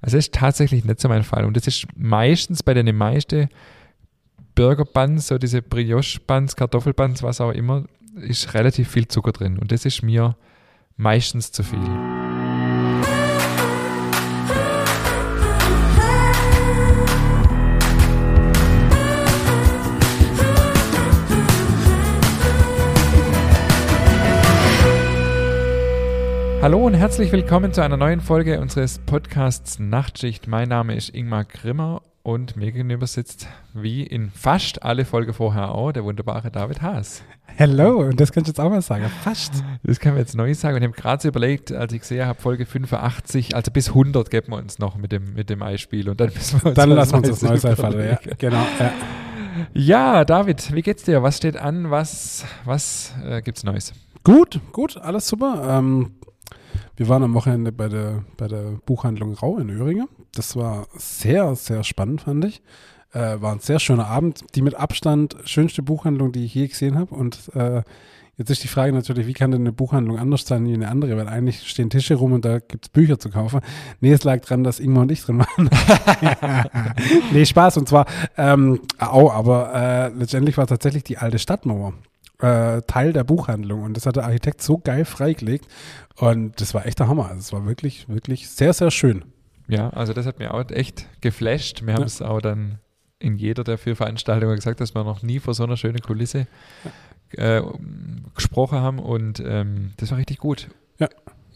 [0.00, 1.44] Also das ist tatsächlich nicht so mein Fall.
[1.44, 3.48] Und das ist meistens bei den meisten
[4.54, 7.84] Burger-Buns, so diese Brioche-Buns, Kartoffelbuns, was auch immer,
[8.16, 9.58] ist relativ viel Zucker drin.
[9.58, 10.36] Und das ist mir
[10.96, 12.47] meistens zu viel.
[26.60, 30.48] Hallo und herzlich willkommen zu einer neuen Folge unseres Podcasts Nachtschicht.
[30.48, 35.72] Mein Name ist Ingmar Grimmer und mir gegenüber sitzt, wie in fast alle Folgen vorher
[35.72, 37.22] auch, der wunderbare David Haas.
[37.46, 39.62] Hello, und das kannst du jetzt auch mal sagen, fast.
[39.84, 40.74] Das kann man jetzt neu sagen.
[40.74, 44.28] Und ich habe gerade so überlegt, als ich gesehen habe, Folge 85, also bis 100
[44.28, 46.90] geben wir uns noch mit dem, mit dem Eispiel und dann müssen wir uns Dann
[46.90, 48.34] lassen wir uns das Neues einfallen, ja.
[48.36, 48.92] Genau, ja.
[49.74, 51.22] Ja, David, wie geht's dir?
[51.22, 51.90] Was steht an?
[51.90, 53.92] Was, was äh, gibt's Neues?
[54.24, 55.78] Gut, gut, alles super.
[55.78, 56.12] Ähm,
[56.98, 60.08] wir waren am Wochenende bei der, bei der Buchhandlung Rau in Öhringen.
[60.34, 62.60] Das war sehr, sehr spannend, fand ich.
[63.12, 64.44] Äh, war ein sehr schöner Abend.
[64.56, 67.14] Die mit Abstand schönste Buchhandlung, die ich je gesehen habe.
[67.14, 67.82] Und äh,
[68.36, 71.16] jetzt ist die Frage natürlich, wie kann denn eine Buchhandlung anders sein wie eine andere?
[71.16, 73.60] Weil eigentlich stehen Tische rum und da gibt es Bücher zu kaufen.
[74.00, 75.70] Nee, es lag dran, dass Ingmar und ich drin waren.
[77.32, 77.76] nee, Spaß.
[77.76, 81.94] Und zwar, ähm, auch, aber äh, letztendlich war tatsächlich die alte Stadtmauer
[82.40, 85.66] äh, Teil der Buchhandlung und das hat der Architekt so geil freigelegt
[86.16, 87.26] und das war echt der Hammer.
[87.26, 89.24] Also es war wirklich, wirklich sehr, sehr schön.
[89.68, 91.84] Ja, also das hat mir auch echt geflasht.
[91.84, 92.78] Wir haben es auch dann
[93.18, 96.46] in jeder der vier Veranstaltungen gesagt, dass wir noch nie vor so einer schönen Kulisse
[97.32, 97.60] äh,
[98.34, 100.68] gesprochen haben und ähm, das war richtig gut.
[100.98, 101.08] Ja.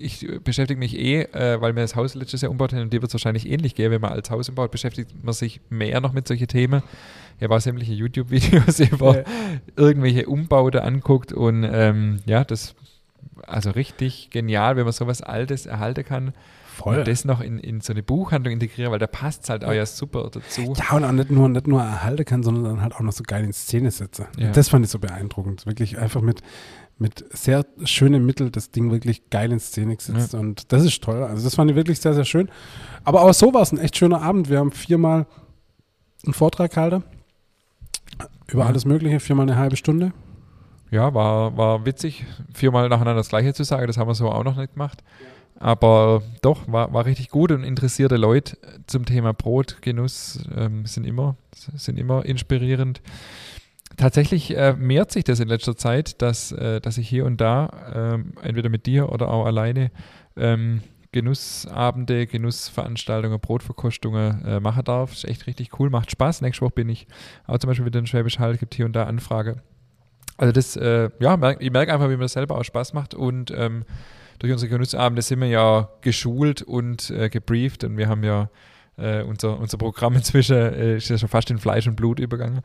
[0.03, 3.01] Ich beschäftige mich eh, äh, weil wir das Haus letztes Jahr umbaut haben und dir
[3.01, 6.13] wird es wahrscheinlich ähnlich gehen, wenn man als Haus umbaut, beschäftigt man sich mehr noch
[6.13, 6.83] mit solchen Themen.
[7.41, 9.25] Habe auch sämtliche YouTube-Videos über ja.
[9.77, 12.75] irgendwelche Umbauten anguckt und ähm, ja, das
[13.47, 16.33] also richtig genial, wenn man sowas Altes erhalten kann.
[16.75, 16.99] Voll.
[16.99, 19.73] Und das noch in, in so eine Buchhandlung integrieren, weil da passt es halt auch
[19.73, 20.73] ja super dazu.
[20.77, 23.25] Ja, und auch nicht nur, nicht nur erhalten kann, sondern dann halt auch noch so
[23.27, 24.27] geil in Szene setze.
[24.39, 24.53] Ja.
[24.53, 25.67] Das fand ich so beeindruckend.
[25.67, 26.41] Wirklich einfach mit,
[27.03, 30.33] mit sehr schönen Mitteln das Ding wirklich geil in Szene gesetzt.
[30.33, 30.39] Ja.
[30.39, 31.23] Und das ist toll.
[31.25, 32.49] Also das fand ich wirklich sehr, sehr schön.
[33.05, 34.49] Aber auch so war es ein echt schöner Abend.
[34.49, 35.27] Wir haben viermal
[36.25, 37.03] einen Vortrag gehalten.
[38.47, 38.69] Über ja.
[38.69, 40.13] alles Mögliche, viermal eine halbe Stunde.
[40.93, 42.25] Ja, war, war witzig,
[42.55, 43.87] viermal nacheinander das Gleiche zu sagen.
[43.89, 45.03] Das haben wir so auch noch nicht gemacht.
[45.59, 51.37] Aber doch, war, war richtig gut und interessierte Leute zum Thema Brotgenuss ähm, sind, immer,
[51.53, 53.01] sind immer inspirierend.
[53.97, 58.23] Tatsächlich äh, mehrt sich das in letzter Zeit, dass, äh, dass ich hier und da,
[58.43, 59.91] äh, entweder mit dir oder auch alleine,
[60.37, 60.83] ähm,
[61.13, 65.13] Genussabende, Genussveranstaltungen, Brotverkostungen äh, machen darf.
[65.13, 66.41] Ist echt richtig cool, macht Spaß.
[66.41, 67.07] Nächste Woche bin ich
[67.47, 69.57] auch zum Beispiel wieder in Schwäbisch Hall, gibt hier und da Anfrage.
[70.39, 73.15] Also das, äh, ja, merk, ich merke einfach, wie mir das selber auch Spaß macht
[73.15, 73.85] und ähm,
[74.39, 78.49] durch unsere Genussabende sind wir ja geschult und äh, gebrieft und wir haben ja
[78.97, 82.61] äh, unser, unser Programm inzwischen äh, ist ja schon fast in Fleisch und Blut übergangen.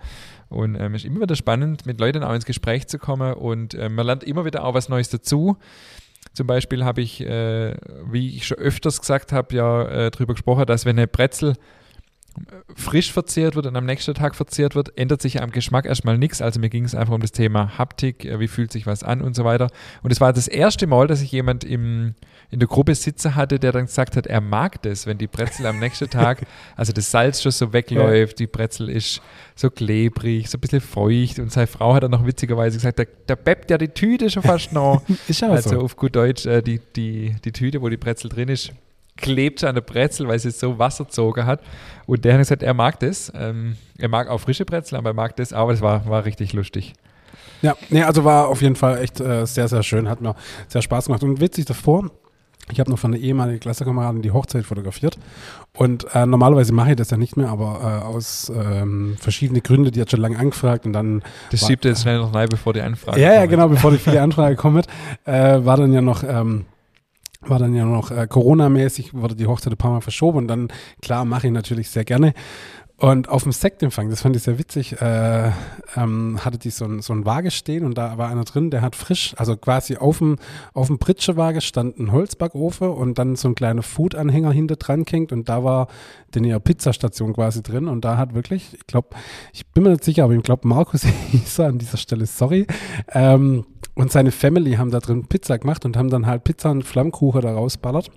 [0.50, 3.90] Und ähm, ist immer wieder spannend, mit Leuten auch ins Gespräch zu kommen und äh,
[3.90, 5.58] man lernt immer wieder auch was Neues dazu.
[6.34, 7.76] Zum Beispiel habe ich, äh,
[8.12, 11.56] wie ich schon öfters gesagt habe, ja äh, darüber gesprochen, dass wenn eine Brezel
[12.75, 16.42] frisch verzehrt wird und am nächsten Tag verzehrt wird, ändert sich am Geschmack erstmal nichts.
[16.42, 19.22] Also mir ging es einfach um das Thema Haptik, äh, wie fühlt sich was an
[19.22, 19.70] und so weiter.
[20.03, 22.16] Und es war das erste Mal, dass ich jemand im,
[22.52, 25.66] in der Gruppe Sitze hatte, der dann gesagt hat, er mag das, wenn die Brezel
[25.66, 26.46] am nächsten Tag,
[26.76, 29.22] also das Salz schon so wegläuft, die Brezel ist
[29.56, 33.03] so klebrig, so ein bisschen feucht und seine Frau hat dann noch witzigerweise gesagt, da,
[33.26, 35.02] da beppt ja die Tüte schon fast noch.
[35.28, 35.81] ist also so.
[35.81, 38.72] auf gut Deutsch, äh, die, die, die Tüte, wo die Brezel drin ist,
[39.17, 41.61] klebt an der Brezel, weil sie so Wasserzogen hat.
[42.05, 43.31] Und der hat gesagt, er mag das.
[43.35, 45.51] Ähm, er mag auch frische Brezel, aber er mag das.
[45.53, 46.94] Aber das war, war richtig lustig.
[47.61, 50.07] Ja, nee, also war auf jeden Fall echt äh, sehr, sehr schön.
[50.07, 50.35] Hat mir
[50.67, 51.23] sehr Spaß gemacht.
[51.23, 52.09] Und witzig davor,
[52.72, 55.17] ich habe noch von einer ehemaligen Klassenkameradin die Hochzeit fotografiert.
[55.73, 59.91] Und äh, normalerweise mache ich das ja nicht mehr, aber äh, aus ähm, verschiedenen Gründen,
[59.91, 61.23] die hat schon lange angefragt und dann.
[61.49, 63.39] Das schiebt jetzt schnell noch rein, bevor die Anfrage Ja, kommt.
[63.39, 64.85] ja, genau, bevor die viele Anfrage kommt,
[65.25, 65.31] äh,
[65.66, 66.23] war dann ja noch.
[66.23, 66.66] Ähm,
[67.42, 70.70] war dann ja noch äh, Corona-mäßig, wurde die Hochzeit ein paar Mal verschoben und dann,
[71.02, 72.34] klar, mache ich natürlich sehr gerne.
[72.99, 75.52] Und auf dem Sektempfang, das fand ich sehr witzig, äh,
[75.96, 78.82] ähm, hatte die so ein, so ein Waage stehen und da war einer drin, der
[78.82, 80.38] hat frisch, also quasi auf dem,
[80.73, 85.32] auf dem Pritschewaage stand ein Holzbackofen und dann so ein kleiner Food-Anhänger hinter dran hängt
[85.32, 85.90] und da war
[86.34, 89.09] denn ihre Pizzastation quasi drin und da hat wirklich, ich glaube,
[89.53, 92.66] ich bin mir nicht sicher, aber ich glaube, Markus hieß er an dieser Stelle, sorry,
[93.14, 93.64] ähm,
[93.94, 97.41] und seine Family haben da drin Pizza gemacht und haben dann halt Pizza und Flammkuchen
[97.41, 98.09] da rausballert.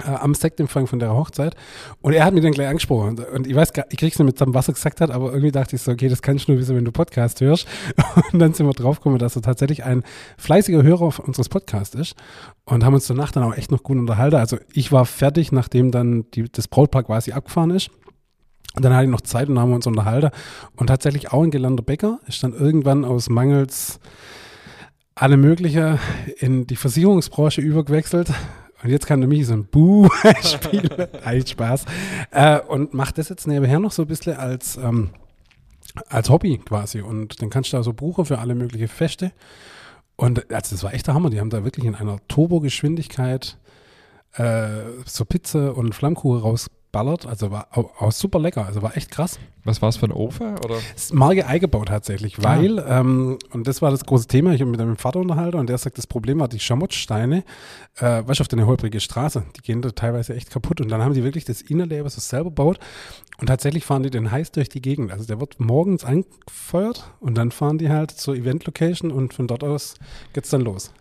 [0.00, 1.54] Äh, am Sektempfang von der Hochzeit.
[2.00, 3.18] Und er hat mich dann gleich angesprochen.
[3.18, 5.52] Und, ich weiß gar ich krieg's nicht mit zusammen, was er gesagt hat, aber irgendwie
[5.52, 7.66] dachte ich so, okay, das kannst du nur wissen, wenn du Podcast hörst.
[8.32, 10.02] Und dann sind wir draufgekommen, dass er tatsächlich ein
[10.38, 12.14] fleißiger Hörer unseres Podcasts ist.
[12.64, 14.36] Und haben uns danach dann auch echt noch gut unterhalten.
[14.36, 17.90] Also ich war fertig, nachdem dann die, das Brautpaar quasi abgefahren ist.
[18.74, 20.30] Und dann hatte ich noch Zeit und haben wir uns unterhalten.
[20.76, 24.00] Und tatsächlich auch ein gelernter Bäcker ist dann irgendwann aus Mangels
[25.14, 25.98] alle mögliche
[26.38, 28.32] in die Versicherungsbranche übergewechselt.
[28.82, 30.08] Und jetzt kann nämlich so ein Buh
[30.42, 31.08] spielen.
[31.24, 31.84] Eigentlich Spaß.
[32.30, 35.10] Äh, und macht das jetzt nebenher noch so ein bisschen als, ähm,
[36.08, 37.00] als Hobby quasi.
[37.00, 39.32] Und dann kannst du da so buchen für alle möglichen Feste.
[40.16, 41.30] Und also das war echt der Hammer.
[41.30, 43.58] Die haben da wirklich in einer Turbogeschwindigkeit
[44.34, 46.42] äh, so Pizza und Flammkuchen
[46.92, 47.26] rausballert.
[47.26, 48.66] Also war auch, auch super lecker.
[48.66, 49.38] Also war echt krass.
[49.64, 50.58] Was war es für ein Ofen?
[50.58, 50.76] Oder?
[51.12, 54.96] Marke eingebaut tatsächlich, weil, ähm, und das war das große Thema, ich habe mit meinem
[54.96, 57.44] Vater unterhalten und der sagt, das Problem war die Schamottsteine,
[57.98, 61.00] äh, weißt du, auf der holprige Straße, die gehen da teilweise echt kaputt und dann
[61.00, 62.80] haben die wirklich das Innerleben so selber gebaut
[63.38, 65.12] und tatsächlich fahren die den heiß durch die Gegend.
[65.12, 69.62] Also der wird morgens angefeuert und dann fahren die halt zur Event-Location und von dort
[69.62, 69.94] aus
[70.32, 70.92] geht's dann los.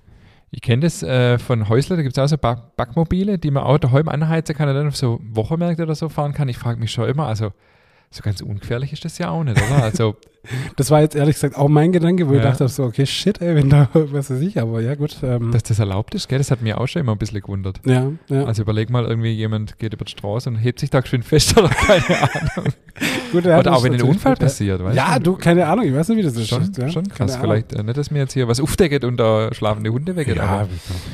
[0.53, 3.63] Ich kenne das äh, von Häusler, da gibt es auch so Back Backmobile, die man
[3.63, 6.49] auch daheim anheizen kann und dann auf so Wochenmärkte oder so fahren kann.
[6.49, 7.53] Ich frage mich schon immer, also
[8.09, 9.81] so ganz ungefährlich ist das ja auch nicht, oder?
[9.83, 10.17] Also,
[10.75, 12.45] Das war jetzt ehrlich gesagt auch mein Gedanke, wo ich Ja.
[12.49, 15.17] dachte so, okay, shit, ey, wenn da, was weiß ich, aber ja gut.
[15.23, 16.39] Ähm, dass das erlaubt ist, gell?
[16.39, 17.79] Das hat mir auch schon immer ein bisschen gewundert.
[17.85, 18.43] ja, ja.
[18.45, 21.55] Also überleg mal, irgendwie jemand geht über die Straße und hebt sich da geschwind fest
[21.57, 22.73] oder keine Ahnung.
[23.31, 24.45] gut, ja, oder auch wenn ein Unfall gut, ja.
[24.47, 26.47] passiert, weißt Ja, du, keine Ahnung, ich weiß nicht, wie das ist.
[26.49, 27.35] Schon, ja, schon krass.
[27.37, 30.37] Vielleicht äh, nicht, dass mir jetzt hier was aufdeckt und da schlafende Hunde weggeht.
[30.37, 30.69] Ja, aber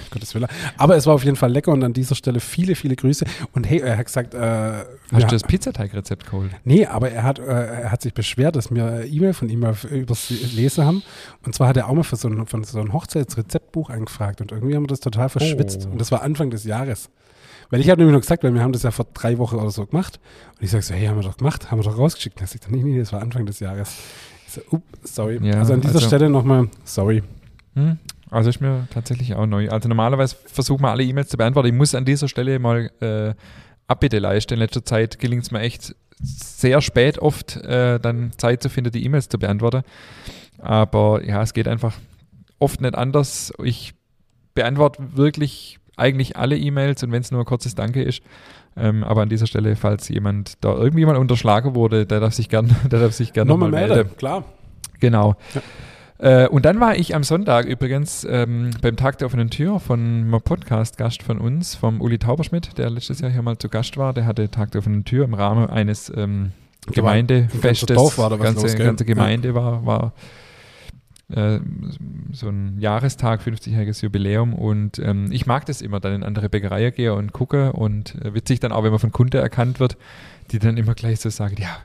[0.10, 0.48] Gottes Willen.
[0.78, 3.26] Aber es war auf jeden Fall lecker und an dieser Stelle viele, viele Grüße.
[3.54, 6.52] Und hey, er hat gesagt, äh, hast ja, du das Pizzateigrezept geholt?
[6.64, 9.64] nee, aber er hat, äh, er hat sich beschwert, dass wir eine E-Mail von ihm
[9.66, 11.04] auf- übers Lesen haben.
[11.46, 14.52] Und zwar hat er auch mal für so ein, von so ein Hochzeitsrezeptbuch angefragt und
[14.52, 15.86] irgendwie haben wir das total verschwitzt.
[15.88, 15.92] Oh.
[15.92, 17.10] Und das war Anfang des Jahres.
[17.70, 19.72] Weil ich habe nämlich noch gesagt, weil wir haben das ja vor drei Wochen oder
[19.72, 20.20] so gemacht.
[20.58, 22.40] Und ich sage so, hey, haben wir doch gemacht, haben wir doch rausgeschickt.
[22.40, 23.94] Und sagt, nee, nee, das war Anfang des Jahres.
[24.48, 25.40] Ich so, up, sorry.
[25.46, 27.24] Ja, also an dieser also- Stelle nochmal, sorry.
[27.76, 27.98] Hm?
[28.30, 29.70] Also ist mir tatsächlich auch neu.
[29.70, 31.70] Also normalerweise versuchen wir alle E-Mails zu beantworten.
[31.70, 33.34] Ich muss an dieser Stelle mal äh,
[33.88, 34.54] Abbitte leisten.
[34.54, 38.92] In letzter Zeit gelingt es mir echt sehr spät oft, äh, dann Zeit zu finden,
[38.92, 39.84] die E-Mails zu beantworten.
[40.60, 41.94] Aber ja, es geht einfach
[42.60, 43.54] oft nicht anders.
[43.64, 43.94] Ich
[44.56, 48.22] beantworte wirklich eigentlich alle E-Mails und wenn es nur ein kurzes Danke ist.
[48.76, 52.50] Ähm, aber an dieser Stelle, falls jemand da irgendwie mal unterschlagen wurde, der darf sich
[52.50, 54.18] gerne der darf sich gerne Nochmal mal melden, melden.
[54.18, 54.44] klar.
[55.00, 55.36] Genau.
[56.20, 60.00] Äh, und dann war ich am Sonntag übrigens ähm, beim Tag der offenen Tür von
[60.00, 64.14] einem Podcast-Gast von uns, vom Uli Tauberschmidt, der letztes Jahr hier mal zu Gast war.
[64.14, 66.52] Der hatte Tag der offenen Tür im Rahmen eines ähm,
[66.88, 67.96] Gemeindefestes.
[67.96, 69.14] Dorf war da was ganze, los, ganze Ja.
[69.14, 70.14] Gemeinde war, war
[71.30, 71.60] äh,
[72.32, 74.54] so ein Jahrestag, 50-jähriges Jubiläum.
[74.54, 77.74] Und ähm, ich mag das immer, dann in andere Bäckereien gehe und gucke.
[77.74, 79.98] Und äh, witzig dann auch, wenn man von Kunde erkannt wird,
[80.52, 81.78] die dann immer gleich so sagen, ja,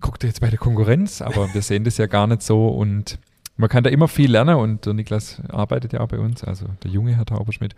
[0.00, 3.18] guck dir jetzt bei der Konkurrenz, aber wir sehen das ja gar nicht so und
[3.56, 6.66] man kann da immer viel lernen und der Niklas arbeitet ja auch bei uns, also
[6.82, 7.74] der junge Herr Tauberschmidt.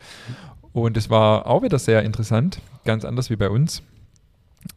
[0.72, 3.82] Und es war auch wieder sehr interessant, ganz anders wie bei uns.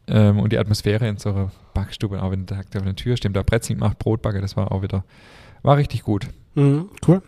[0.06, 3.34] Ähm, und die Atmosphäre in so einer Backstube, auch wenn der Tag der Tür steht,
[3.34, 5.04] da Brezeln macht, Brotbacke, das war auch wieder,
[5.62, 6.28] war richtig gut.
[6.54, 7.22] Mhm, cool.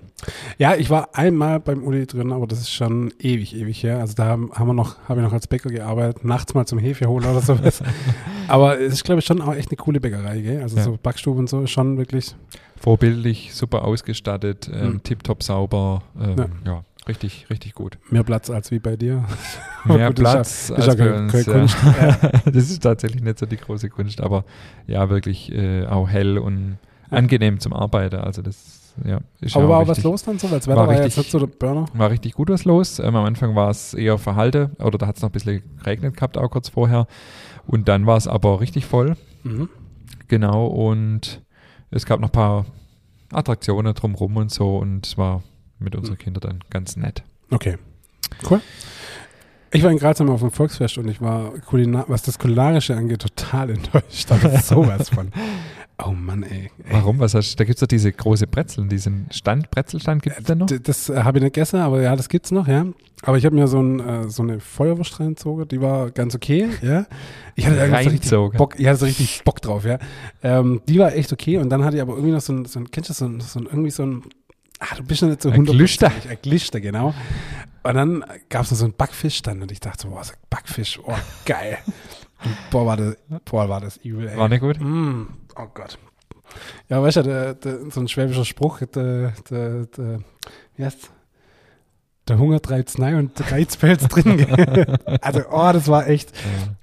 [0.59, 3.99] Ja, ich war einmal beim Uli drin, aber das ist schon ewig, ewig her.
[4.01, 6.79] Also da haben, haben wir noch, habe ich noch als Bäcker gearbeitet, nachts mal zum
[6.79, 7.83] Hefe holen oder sowas.
[8.49, 10.63] aber es ist, glaube ich, schon auch echt eine coole Bäckerei, gell?
[10.63, 10.83] Also Ja.
[10.85, 12.35] so Backstube und so ist schon wirklich.
[12.81, 15.03] Vorbildlich, super ausgestattet, ähm, Mhm.
[15.03, 16.47] tipptopp sauber, ähm, Ja.
[16.73, 16.85] ja.
[17.09, 17.99] richtig, richtig gut.
[18.11, 19.25] Mehr Platz als wie bei dir.
[19.85, 21.33] Mehr Gut, ist ja- Platz ist als ja bei uns.
[21.33, 22.15] keine ja.
[22.15, 22.47] Kunst.
[22.47, 24.45] das ist tatsächlich nicht so die große Kunst, aber
[24.87, 26.79] ja, wirklich äh, auch hell und
[27.11, 28.17] angenehm zum Arbeiten.
[28.17, 30.49] Also das ja, ist aber ja war auch auch was richtig, los dann so?
[30.49, 31.87] Das Wetter War war, jetzt richtig- so der Burner.
[31.95, 32.99] war richtig gut was los.
[32.99, 36.15] Ähm, am Anfang war es eher verhalte oder da hat es noch ein bisschen geregnet
[36.17, 37.07] gehabt, auch kurz vorher.
[37.67, 39.69] Und dann war es aber richtig voll, Mhm.
[40.29, 40.67] genau.
[40.67, 41.43] Und
[41.91, 42.67] es gab noch ein paar
[43.33, 45.43] Attraktionen drumrum und so und es war
[45.79, 46.19] mit unseren Mhm.
[46.19, 47.25] Kindern dann ganz nett.
[47.51, 47.79] Okay.
[48.49, 48.61] Cool.
[49.73, 51.53] Ich war in Graz einmal auf dem Volksfest und ich war,
[52.07, 54.31] was das Kulinarische angeht, total enttäuscht.
[54.31, 55.33] Aber sowas von.
[56.03, 56.71] Oh Mann, ey.
[56.91, 57.21] Warum?
[57.21, 60.59] Was hast, da gibt es doch diese große Brezeln, diesen Stand, Brezelstand gibt es denn
[60.59, 60.67] noch?
[60.67, 62.87] Das äh, habe ich nicht gegessen, aber ja, das gibt's noch, ja.
[63.23, 66.69] Aber ich habe mir so, ein, äh, so eine Feuerwurst reingezogen, die war ganz okay,
[66.83, 67.07] ja.
[67.55, 67.77] Ich hatte
[68.29, 68.59] so richtig.
[68.59, 69.99] Bock, ich hatte so richtig Bock drauf, ja.
[70.43, 72.81] Ähm, die war echt okay und dann hatte ich aber irgendwie noch so ein, so
[72.81, 74.25] ein kennst du das, so ein, so ein irgendwie so ein,
[74.81, 75.71] ah, du bist ja nicht so Ein 100%.
[75.71, 76.13] Glüster.
[76.29, 77.15] Ein Glüster, genau.
[77.85, 80.99] Und dann gab es noch so einen Backfischstand und ich dachte so, boah, so Backfisch,
[81.05, 81.79] oh, geil.
[82.71, 84.37] Boah, war das, boah, war das übel, ey.
[84.37, 84.81] War nicht gut?
[84.81, 85.99] Mm, oh Gott.
[86.89, 90.21] Ja, weißt du, der, der, so ein schwäbischer Spruch, der, der, der,
[90.77, 91.11] wie heißt
[92.29, 94.47] der Hunger treibt's nein und der Reizpelz drin.
[95.21, 96.33] also, oh, das war echt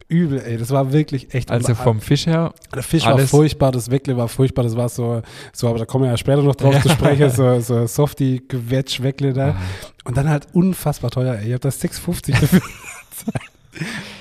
[0.08, 0.58] übel, ey.
[0.58, 1.50] Das war wirklich echt.
[1.50, 2.54] Also vom Fisch her.
[2.76, 5.22] Der Fisch war furchtbar, das Weckle war furchtbar, das war so,
[5.54, 9.02] so, aber da kommen wir ja später noch drauf zu sprechen, so, so softy Gewetsch
[9.02, 9.56] Weckle da.
[10.04, 11.48] Und dann halt unfassbar teuer, ey.
[11.48, 12.62] Ich hab das 6,50 dafür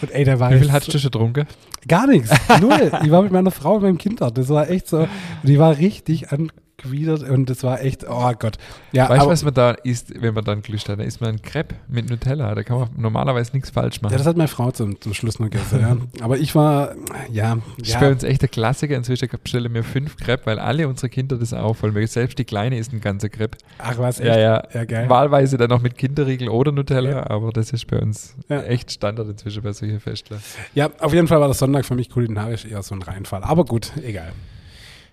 [0.00, 1.46] Und ey, der war Wie viel hattest du schon getrunken?
[1.88, 2.30] Gar nichts.
[2.60, 2.92] Null.
[3.02, 4.38] ich war mit meiner Frau und meinem Kind dort.
[4.38, 5.08] Das war echt so.
[5.42, 8.58] Die war richtig an gewidert und das war echt, oh Gott.
[8.92, 10.98] Ja, weißt du, was man da isst, wenn man dann Glück hat?
[10.98, 12.54] Da isst man ein Crepe mit Nutella.
[12.54, 14.12] Da kann man normalerweise nichts falsch machen.
[14.12, 15.96] Ja, das hat meine Frau zum, zum Schluss noch gegessen, ja.
[16.24, 16.94] Aber ich war,
[17.30, 17.58] ja.
[17.78, 18.00] Das ist ja.
[18.00, 18.96] bei uns echt der Klassiker.
[18.96, 22.06] Inzwischen bestelle mir fünf Crepe, weil alle unsere Kinder das auch wollen.
[22.06, 23.58] Selbst die Kleine isst ein ganzer Crepe.
[23.78, 24.28] Ach was, echt?
[24.28, 24.62] Ja, ja.
[24.72, 25.08] ja geil.
[25.08, 27.30] Wahlweise dann noch mit Kinderriegel oder Nutella, ja.
[27.30, 30.40] aber das ist bei uns echt Standard inzwischen bei solchen Festlern.
[30.74, 33.42] Ja, auf jeden Fall war der Sonntag für mich kulinarisch eher so ein Reinfall.
[33.44, 34.32] Aber gut, egal.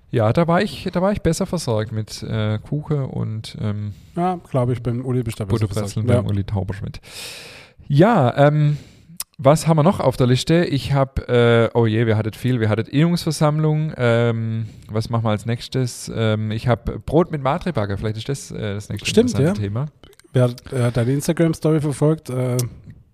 [0.09, 4.39] Ja, da war ich, da war ich besser versorgt mit äh, Kuchen und ähm, ja,
[4.49, 5.95] glaube ich, beim Uli du besser versorgt.
[5.95, 6.21] beim ja.
[6.21, 7.01] Uli Tauberschmidt.
[7.87, 8.77] Ja, ähm,
[9.37, 10.65] was haben wir noch auf der Liste?
[10.65, 12.59] Ich habe, äh, oh je, wir hattet viel.
[12.59, 13.93] Wir hattet Innungsversammlung.
[13.95, 16.11] Ähm, was machen wir als nächstes?
[16.13, 17.97] Ähm, ich habe Brot mit Matrebagger.
[17.97, 19.53] Vielleicht ist das äh, das nächste Stimmt, ja.
[19.53, 19.87] Thema.
[20.33, 22.31] Wer hat, hat deine Instagram-Story verfolgt?
[22.31, 22.57] Äh,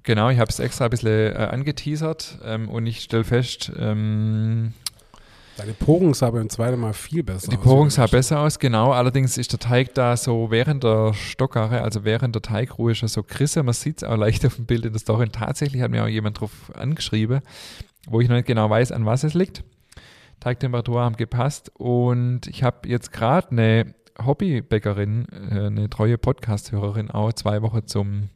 [0.03, 4.73] genau, ich habe es extra ein bisschen äh, angeteasert ähm, und ich stelle fest, ähm,
[5.55, 7.61] Deine Porung sah beim zweiten Mal viel besser Die aus.
[7.61, 8.91] Die Porung sah besser aus, genau.
[8.91, 13.21] Allerdings ist der Teig da so während der Stockare, also während der Teigruhe schon so
[13.21, 13.61] krisse.
[13.61, 15.23] Man sieht es auch leicht auf dem Bild in der Story.
[15.23, 17.41] Und tatsächlich hat mir auch jemand drauf angeschrieben,
[18.07, 19.63] wo ich noch nicht genau weiß, an was es liegt.
[20.39, 21.71] Teigtemperatur haben gepasst.
[21.75, 23.93] Und ich habe jetzt gerade eine
[24.25, 28.29] Hobbybäckerin, äh, eine treue Podcast-Hörerin auch zwei Wochen zum,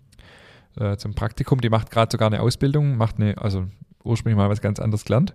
[0.79, 1.61] äh, zum Praktikum.
[1.61, 3.65] Die macht gerade sogar eine Ausbildung, macht eine, also
[4.03, 5.33] ursprünglich mal was ganz anderes gelernt.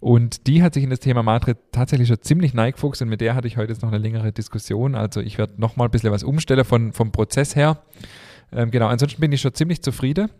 [0.00, 3.34] Und die hat sich in das Thema Matre tatsächlich schon ziemlich neigefuchst und mit der
[3.34, 4.94] hatte ich heute jetzt noch eine längere Diskussion.
[4.94, 7.78] Also ich werde nochmal ein bisschen was umstellen von, vom Prozess her.
[8.52, 10.30] Ähm, genau, ansonsten bin ich schon ziemlich zufrieden.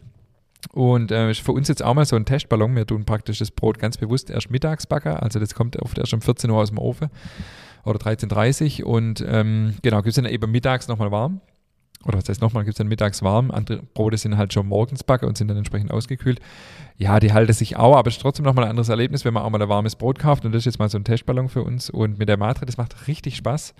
[0.72, 2.74] Und äh, ist für uns jetzt auch mal so ein Testballon.
[2.74, 5.12] Wir tun praktisch das Brot ganz bewusst erst mittags backen.
[5.12, 7.10] Also das kommt oft erst um 14 Uhr aus dem Ofen
[7.84, 8.88] oder 13.30 Uhr.
[8.88, 11.40] Und ähm, genau, gibt es dann eben mittags nochmal warm
[12.06, 13.50] oder was heißt nochmal, gibt es dann mittags warm.
[13.50, 16.40] Andere Brote sind halt schon morgens backen und sind dann entsprechend ausgekühlt.
[16.96, 19.42] Ja, die halten sich auch, aber es ist trotzdem nochmal ein anderes Erlebnis, wenn man
[19.42, 20.44] auch mal ein warmes Brot kauft.
[20.44, 21.90] Und das ist jetzt mal so ein Testballon für uns.
[21.90, 23.74] Und mit der Matre, das macht richtig Spaß.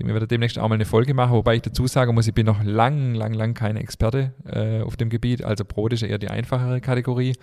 [0.00, 2.46] Ich werde demnächst auch mal eine Folge machen, wobei ich dazu sagen muss, ich bin
[2.46, 5.42] noch lang, lang, lang keine Experte äh, auf dem Gebiet.
[5.42, 7.34] Also Brot ist ja eher die einfachere Kategorie.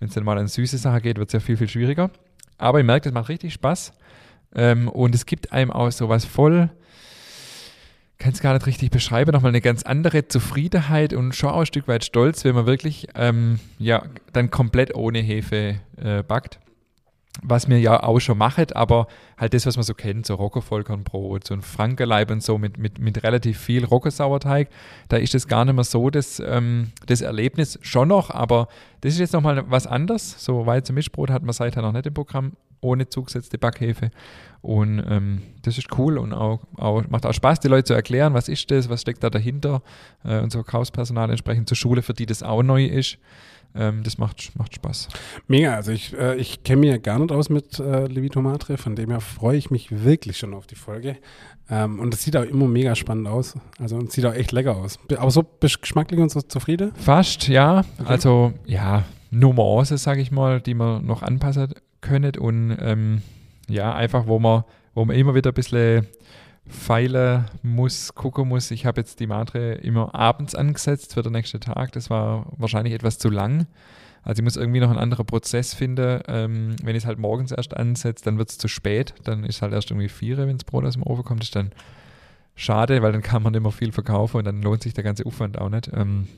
[0.00, 2.10] Wenn es dann mal an süße Sachen geht, wird es ja viel, viel schwieriger.
[2.58, 3.94] Aber ich merke, das macht richtig Spaß.
[4.54, 6.70] Ähm, und es gibt einem auch so was voll
[8.24, 11.66] kann es gar nicht richtig beschreiben, nochmal eine ganz andere Zufriedenheit und schon auch ein
[11.66, 14.02] Stück weit Stolz, wenn man wirklich ähm, ja,
[14.32, 16.58] dann komplett ohne Hefe äh, backt.
[17.42, 21.46] Was mir ja auch schon macht, aber halt das, was man so kennt, so Rockervollkornbrot,
[21.46, 24.70] so ein Frankenleib und so mit, mit, mit relativ viel Rockersauerteig,
[25.08, 28.68] da ist es gar nicht mehr so das, ähm, das Erlebnis schon noch, aber
[29.02, 30.42] das ist jetzt nochmal was anderes.
[30.42, 32.52] So Weizen-Mischbrot hat man seither noch nicht im Programm
[32.84, 34.10] ohne zugesetzte Backhefe.
[34.60, 38.32] Und ähm, das ist cool und auch, auch, macht auch Spaß, die Leute zu erklären,
[38.32, 39.82] was ist das, was steckt da dahinter.
[40.24, 43.18] Äh, unser Verkaufspersonal entsprechend zur Schule, für die das auch neu ist.
[43.74, 45.08] Ähm, das macht, macht Spaß.
[45.48, 48.78] Mega, also ich, äh, ich kenne mich ja gar nicht aus mit äh, Levito Matre,
[48.78, 51.16] von dem her freue ich mich wirklich schon auf die Folge.
[51.68, 53.58] Ähm, und es sieht auch immer mega spannend aus.
[53.78, 54.98] Also und sieht auch echt lecker aus.
[55.16, 56.92] Aber so geschmacklich und so zufrieden?
[56.94, 57.80] Fast, ja.
[57.98, 58.08] Okay.
[58.08, 61.74] Also ja, Nuancen, sage ich mal, die man noch anpassen
[62.04, 63.22] können und ähm,
[63.68, 66.06] ja, einfach, wo man, wo man immer wieder ein bisschen
[66.66, 68.70] feilen muss, gucken muss.
[68.70, 71.92] Ich habe jetzt die Matre immer abends angesetzt für den nächsten Tag.
[71.92, 73.66] Das war wahrscheinlich etwas zu lang.
[74.22, 76.20] Also ich muss irgendwie noch einen anderen Prozess finden.
[76.28, 79.14] Ähm, wenn ich es halt morgens erst ansetze, dann wird es zu spät.
[79.24, 81.40] Dann ist halt erst irgendwie vier, wenn das Brot aus dem Ofen kommt.
[81.40, 81.72] Das ist dann
[82.56, 85.58] schade, weil dann kann man immer viel verkaufen und dann lohnt sich der ganze Aufwand
[85.58, 85.90] auch nicht.
[85.92, 86.28] Ähm,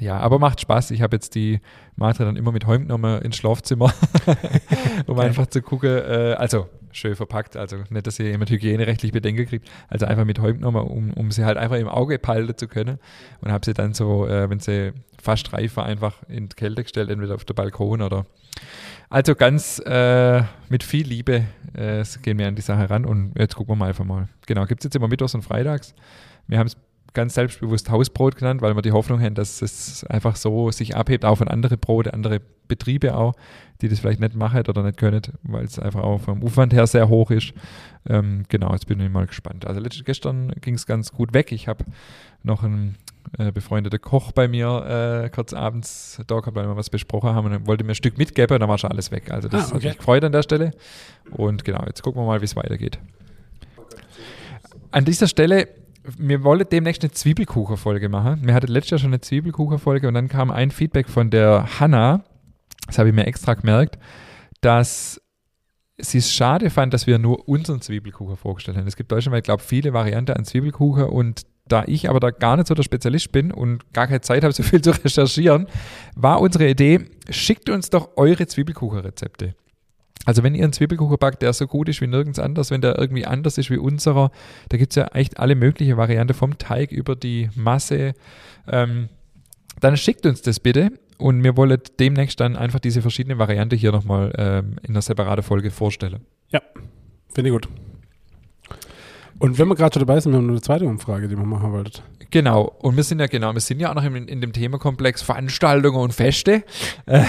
[0.00, 0.90] ja, aber macht Spaß.
[0.92, 1.60] Ich habe jetzt die
[1.96, 3.92] Matre dann immer mit heimgenommen ins Schlafzimmer,
[5.06, 5.26] um okay.
[5.26, 5.90] einfach zu gucken.
[5.90, 9.68] Äh, also schön verpackt, also nicht, dass ihr jemand hygienerechtlich Bedenken kriegt.
[9.88, 12.98] Also einfach mit heimgenommen, um, um sie halt einfach im Auge behalten zu können.
[13.40, 16.82] Und habe sie dann so, äh, wenn sie fast reif war, einfach in die Kälte
[16.82, 18.26] gestellt, entweder auf den Balkon oder.
[19.10, 23.56] Also ganz äh, mit viel Liebe äh, gehen wir an die Sache ran und jetzt
[23.56, 24.28] gucken wir mal einfach mal.
[24.46, 25.94] Genau, gibt es jetzt immer mittwochs und freitags.
[26.46, 26.76] Wir haben es
[27.14, 31.24] ganz selbstbewusst Hausbrot genannt, weil wir die Hoffnung haben, dass es einfach so sich abhebt,
[31.24, 33.34] auch von anderen Brote, andere Betriebe auch,
[33.80, 36.86] die das vielleicht nicht machen oder nicht können, weil es einfach auch vom Aufwand her
[36.86, 37.52] sehr hoch ist.
[38.08, 39.66] Ähm, genau, jetzt bin ich mal gespannt.
[39.66, 41.50] Also gestern ging es ganz gut weg.
[41.52, 41.84] Ich habe
[42.42, 42.96] noch einen
[43.38, 47.52] äh, befreundeten Koch bei mir äh, kurz abends da gehabt, weil wir was besprochen haben
[47.52, 49.30] und wollte mir ein Stück mitgeben und dann war schon alles weg.
[49.30, 49.74] Also das ah, okay.
[49.74, 50.72] hat mich gefreut an der Stelle.
[51.30, 52.98] Und genau, jetzt gucken wir mal, wie es weitergeht.
[54.90, 55.68] An dieser Stelle
[56.16, 58.46] wir wollen demnächst eine Zwiebelkuchenfolge machen.
[58.46, 62.24] Wir hatten letztes Jahr schon eine Zwiebelkuchenfolge und dann kam ein Feedback von der Hanna,
[62.86, 63.98] das habe ich mir extra gemerkt,
[64.60, 65.20] dass
[65.98, 68.86] sie es schade fand, dass wir nur unseren Zwiebelkuchen vorgestellt haben.
[68.86, 72.56] Es gibt deutschlandweit, glaube ich, viele Varianten an Zwiebelkuchen und da ich aber da gar
[72.56, 75.66] nicht so der Spezialist bin und gar keine Zeit habe, so viel zu recherchieren,
[76.14, 79.54] war unsere Idee, schickt uns doch eure Zwiebelkuchenrezepte.
[80.28, 82.98] Also wenn ihr einen Zwiebelkuchen backt, der so gut ist wie nirgends anders, wenn der
[82.98, 84.30] irgendwie anders ist wie unserer,
[84.68, 88.12] da gibt es ja echt alle möglichen Varianten vom Teig über die Masse,
[88.70, 89.08] ähm,
[89.80, 93.90] dann schickt uns das bitte und wir wollen demnächst dann einfach diese verschiedenen Varianten hier
[93.90, 96.20] nochmal ähm, in einer separaten Folge vorstellen.
[96.50, 96.60] Ja,
[97.34, 97.68] finde ich gut.
[99.38, 101.46] Und wenn wir gerade schon dabei sind, wir haben noch eine zweite Umfrage, die wir
[101.46, 102.02] machen wollten.
[102.30, 105.22] Genau, und wir sind ja genau, wir sind ja auch noch in, in dem Themenkomplex
[105.22, 106.64] Veranstaltungen und Feste.
[107.06, 107.24] Äh,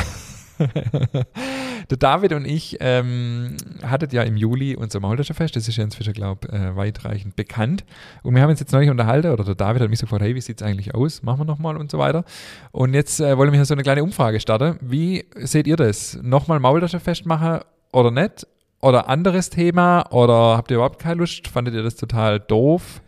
[1.90, 6.14] der David und ich ähm, hattet ja im Juli unser Maultaschenfest, das ist ja inzwischen,
[6.14, 7.86] glaube ich, äh, weitreichend bekannt.
[8.24, 10.36] Und wir haben uns jetzt neulich unterhalten, oder der David hat mich so gefragt, hey,
[10.36, 11.24] wie sieht es eigentlich aus?
[11.24, 12.26] Machen wir nochmal und so weiter.
[12.72, 14.78] Und jetzt äh, wollen wir hier so eine kleine Umfrage starten.
[14.82, 16.20] Wie seht ihr das?
[16.22, 17.62] Nochmal Maultaschenfest machen
[17.92, 18.46] oder nicht?
[18.82, 20.06] Oder anderes Thema?
[20.12, 21.48] Oder habt ihr überhaupt keine Lust?
[21.48, 23.02] Fandet ihr das total doof?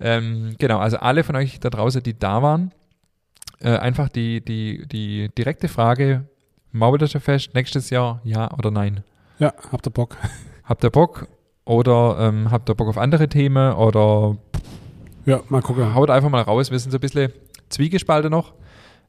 [0.00, 2.72] Ähm, genau, also alle von euch da draußen, die da waren,
[3.60, 6.28] äh, einfach die, die, die direkte Frage,
[6.72, 9.02] Maultaschenfest nächstes Jahr, ja oder nein?
[9.38, 10.16] Ja, habt ihr Bock?
[10.64, 11.28] Habt ihr Bock?
[11.64, 13.72] Oder ähm, habt ihr Bock auf andere Themen?
[13.74, 14.36] Oder
[15.24, 15.94] Ja, mal gucken.
[15.94, 16.70] haut einfach mal raus.
[16.70, 17.32] Wir sind so ein bisschen
[17.70, 18.52] zwiegespalten noch.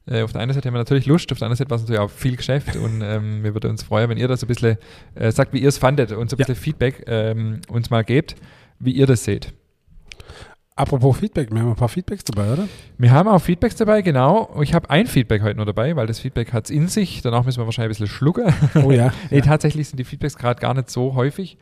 [0.06, 1.82] Äh, auf der einen Seite haben wir natürlich Lust, auf der anderen Seite war es
[1.82, 4.48] natürlich auch viel Geschäft und ähm, wir würden uns freuen, wenn ihr das so ein
[4.48, 4.78] bisschen
[5.14, 6.46] äh, sagt, wie ihr es fandet und so ein Ja.
[6.46, 8.36] bisschen Feedback ähm, uns mal gebt,
[8.78, 9.52] wie ihr das seht.
[10.76, 12.68] Apropos Feedback, wir haben ein paar Feedbacks dabei, oder?
[12.96, 14.58] Wir haben auch Feedbacks dabei, genau.
[14.62, 17.20] Ich habe ein Feedback heute nur dabei, weil das Feedback hat es in sich.
[17.22, 18.52] Danach müssen wir wahrscheinlich ein bisschen schlucken.
[18.82, 19.12] Oh ja.
[19.30, 19.42] Nee, ja.
[19.42, 21.58] tatsächlich sind die Feedbacks gerade gar nicht so häufig.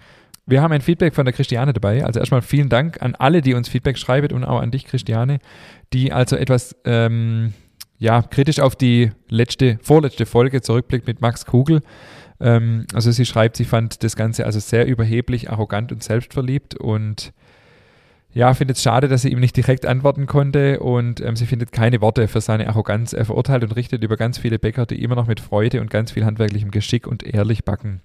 [0.46, 2.04] Wir haben ein Feedback von der Christiane dabei.
[2.04, 5.40] Also erstmal vielen Dank an alle, die uns Feedback schreiben und auch an dich, Christiane,
[5.92, 7.52] die also etwas ähm,
[7.98, 11.80] ja, kritisch auf die letzte, vorletzte Folge zurückblickt mit Max Kugel.
[12.40, 17.32] Ähm, also sie schreibt, sie fand das Ganze also sehr überheblich, arrogant und selbstverliebt und
[18.32, 21.72] ja, findet es schade, dass sie ihm nicht direkt antworten konnte und ähm, sie findet
[21.72, 23.12] keine Worte für seine Arroganz.
[23.12, 26.12] Er verurteilt und richtet über ganz viele Bäcker, die immer noch mit Freude und ganz
[26.12, 28.02] viel handwerklichem Geschick und ehrlich backen.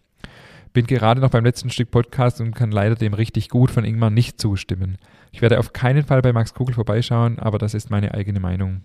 [0.71, 4.09] Bin gerade noch beim letzten Stück Podcast und kann leider dem richtig gut von Ingmar
[4.09, 4.97] nicht zustimmen.
[5.31, 8.81] Ich werde auf keinen Fall bei Max Kugel vorbeischauen, aber das ist meine eigene Meinung.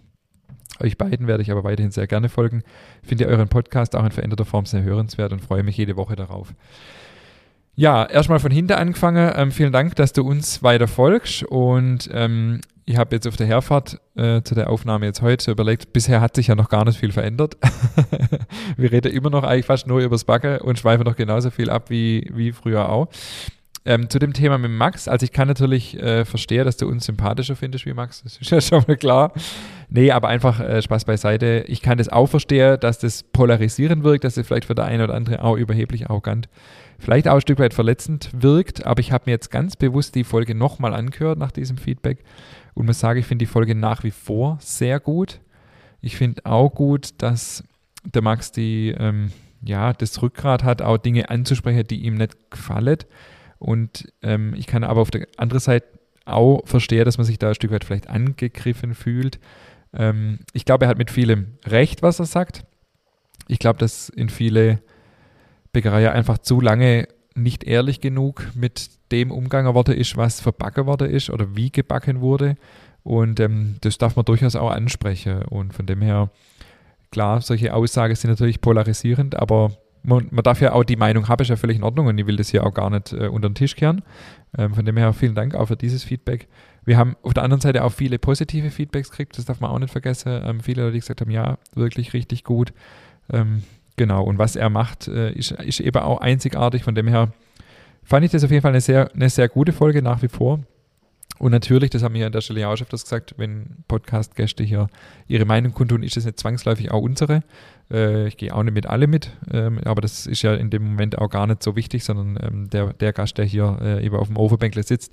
[0.81, 2.63] Euch beiden werde ich aber weiterhin sehr gerne folgen.
[3.03, 6.53] Finde euren Podcast auch in veränderter Form sehr hörenswert und freue mich jede Woche darauf.
[7.79, 9.33] Ja, erstmal von hinten angefangen.
[9.37, 11.45] Ähm, vielen Dank, dass du uns weiter folgst.
[11.45, 15.93] Und ähm, ich habe jetzt auf der Herfahrt äh, zu der Aufnahme jetzt heute überlegt,
[15.93, 17.57] bisher hat sich ja noch gar nicht viel verändert.
[18.77, 21.89] Wir reden immer noch eigentlich fast nur übers Backen und schweifen noch genauso viel ab
[21.89, 23.11] wie, wie früher auch.
[23.85, 27.07] Ähm, zu dem Thema mit Max, also ich kann natürlich äh, verstehen, dass du uns
[27.07, 29.33] sympathischer findest wie Max, das ist ja schon mal klar.
[29.89, 31.65] Nee, aber einfach äh, Spaß beiseite.
[31.69, 35.05] Ich kann das auch verstehen, dass das polarisierend wirkt, dass es vielleicht für der eine
[35.05, 36.49] oder andere auch überheblich arrogant,
[36.99, 40.25] vielleicht auch ein Stück weit verletzend wirkt, aber ich habe mir jetzt ganz bewusst die
[40.25, 42.25] Folge nochmal angehört nach diesem Feedback
[42.75, 45.41] und muss sagen, ich finde die Folge nach wie vor sehr gut.
[46.01, 47.65] Ich finde auch gut, dass
[48.05, 49.33] der Max die, ähm,
[49.63, 52.99] ja, das Rückgrat hat, auch Dinge anzusprechen, die ihm nicht gefallen.
[53.59, 55.87] Und ähm, ich kann aber auf der anderen Seite
[56.25, 59.41] auch verstehen, dass man sich da ein Stück weit vielleicht angegriffen fühlt.
[59.93, 62.65] Ähm, ich glaube, er hat mit vielem Recht, was er sagt.
[63.49, 64.81] Ich glaube, dass in viele
[65.73, 71.11] Bäckereien einfach zu lange nicht ehrlich genug mit dem umgegangen worden ist, was verbacken worden
[71.11, 72.57] ist oder wie gebacken wurde.
[73.03, 75.43] Und ähm, das darf man durchaus auch ansprechen.
[75.43, 76.31] Und von dem her,
[77.11, 81.43] klar, solche Aussagen sind natürlich polarisierend, aber man, man darf ja auch die Meinung haben,
[81.43, 83.49] ist ja völlig in Ordnung und ich will das hier auch gar nicht äh, unter
[83.49, 84.03] den Tisch kehren.
[84.57, 86.49] Ähm, von dem her vielen Dank auch für dieses Feedback.
[86.85, 89.79] Wir haben auf der anderen Seite auch viele positive Feedbacks gekriegt, das darf man auch
[89.79, 90.41] nicht vergessen.
[90.45, 92.73] Ähm, viele, die gesagt haben, ja, wirklich richtig gut.
[93.31, 93.63] Ähm,
[93.99, 96.83] genau, und was er macht, äh, ist, ist eben auch einzigartig.
[96.85, 97.33] Von dem her
[98.03, 100.61] fand ich das auf jeden Fall eine sehr, eine sehr gute Folge nach wie vor.
[101.39, 104.89] Und natürlich, das haben wir an der Stelle ja auch öfters gesagt, wenn Podcast-Gäste hier
[105.29, 107.43] ihre Meinung kundtun, ist das nicht zwangsläufig auch unsere.
[107.91, 110.85] Äh, ich gehe auch nicht mit alle mit, ähm, aber das ist ja in dem
[110.85, 114.17] Moment auch gar nicht so wichtig, sondern ähm, der, der Gast, der hier äh, eben
[114.17, 115.13] auf dem Overbänkle sitzt,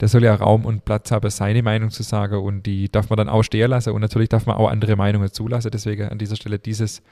[0.00, 3.16] der soll ja Raum und Platz haben, seine Meinung zu sagen und die darf man
[3.16, 5.70] dann auch stehen lassen und natürlich darf man auch andere Meinungen zulassen.
[5.70, 7.02] Deswegen an dieser Stelle dieses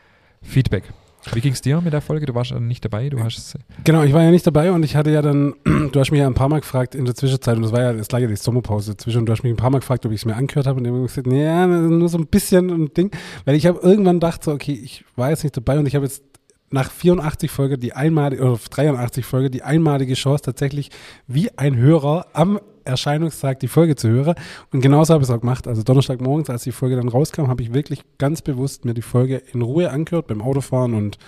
[0.42, 0.84] Feedback.
[1.32, 2.26] Wie ging es dir mit der Folge?
[2.26, 4.96] Du warst ja nicht dabei, du hast Genau, ich war ja nicht dabei und ich
[4.96, 7.62] hatte ja dann, du hast mich ja ein paar Mal gefragt in der Zwischenzeit, und
[7.62, 9.70] das war ja, das lag ja die Sommerpause zwischen, und du hast mich ein paar
[9.70, 12.18] Mal gefragt, ob ich es mir angehört habe und ich habe gesagt, ja, nur so
[12.18, 13.12] ein bisschen ein Ding,
[13.44, 16.04] weil ich habe irgendwann gedacht, so, okay, ich war jetzt nicht dabei und ich habe
[16.04, 16.22] jetzt
[16.70, 20.90] nach 84 Folge die einmalige, oder 83 Folge die einmalige Chance tatsächlich
[21.28, 24.34] wie ein Hörer am Erscheinungstag die Folge zu hören.
[24.72, 25.66] Und genauso habe ich es auch gemacht.
[25.66, 29.42] Also Donnerstagmorgens, als die Folge dann rauskam, habe ich wirklich ganz bewusst mir die Folge
[29.52, 31.18] in Ruhe angehört beim Autofahren und,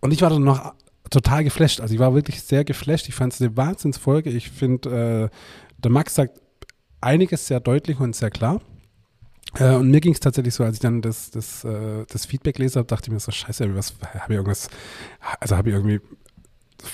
[0.00, 0.74] und ich war dann noch
[1.10, 1.80] total geflasht.
[1.80, 3.08] Also ich war wirklich sehr geflasht.
[3.08, 4.30] Ich fand es eine Wahnsinnsfolge.
[4.30, 5.36] Ich finde, äh,
[5.78, 6.40] der Max sagt
[7.00, 8.60] einiges sehr deutlich und sehr klar.
[9.58, 12.58] Äh, und mir ging es tatsächlich so, als ich dann das, das, äh, das Feedback
[12.58, 13.78] lese dachte ich mir so, scheiße, habe
[14.28, 14.68] ich irgendwas,
[15.40, 16.00] also habe ich irgendwie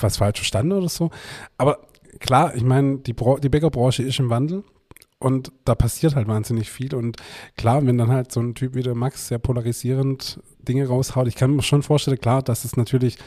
[0.00, 1.10] was falsch verstanden oder so.
[1.56, 1.78] Aber
[2.20, 4.64] klar, ich meine, die, die Bäckerbranche ist im Wandel
[5.18, 6.94] und da passiert halt wahnsinnig viel.
[6.94, 7.16] Und
[7.56, 11.34] klar, wenn dann halt so ein Typ wie der Max sehr polarisierend Dinge raushaut, ich
[11.34, 13.18] kann mir schon vorstellen, klar, dass es natürlich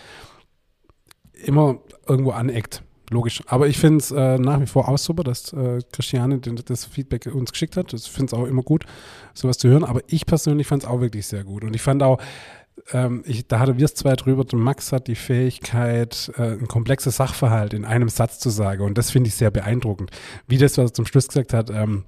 [1.34, 2.84] immer irgendwo aneckt.
[3.10, 3.44] Logisch.
[3.48, 7.26] Aber ich finde es äh, nach wie vor auch super, dass äh, Christiane das Feedback
[7.26, 7.92] uns geschickt hat.
[7.94, 8.86] Ich finde es auch immer gut,
[9.34, 9.84] sowas zu hören.
[9.84, 11.66] Aber ich persönlich fand es auch wirklich sehr gut.
[11.66, 12.22] Und ich fand auch,
[12.92, 17.18] ähm, ich, da hatten wir es zwei drüber, Max hat die Fähigkeit, äh, ein komplexes
[17.18, 18.84] Sachverhalt in einem Satz zu sagen.
[18.84, 20.12] Und das finde ich sehr beeindruckend.
[20.48, 22.06] Wie das, was er zum Schluss gesagt hat, ähm,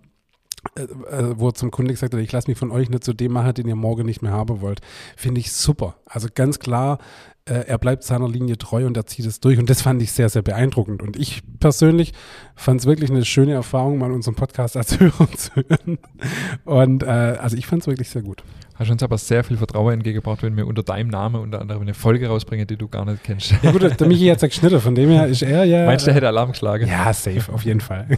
[0.76, 3.14] äh, äh, wo er zum Kunde gesagt hat, ich lasse mich von euch nicht zu
[3.14, 4.82] dem machen, den ihr morgen nicht mehr haben wollt,
[5.16, 5.96] finde ich super.
[6.06, 7.00] Also ganz klar,
[7.46, 9.60] äh, er bleibt seiner Linie treu und er zieht es durch.
[9.60, 11.02] Und das fand ich sehr, sehr beeindruckend.
[11.02, 12.14] Und ich persönlich
[12.56, 16.00] fand es wirklich eine schöne Erfahrung, mal unseren Podcast als Hörer zu hören.
[16.64, 18.44] Und äh, also ich fand es wirklich sehr gut.
[18.76, 21.94] Hast uns aber sehr viel Vertrauen entgegengebracht, wenn wir unter deinem Namen unter anderem eine
[21.94, 23.54] Folge rausbringen, die du gar nicht kennst.
[23.62, 25.86] Ja gut, der Michi hat es geschnitten, von dem her ist er ja.
[25.86, 26.88] Meinst du, der hätte Alarm geschlagen?
[26.88, 28.18] Ja, safe, auf jeden Fall.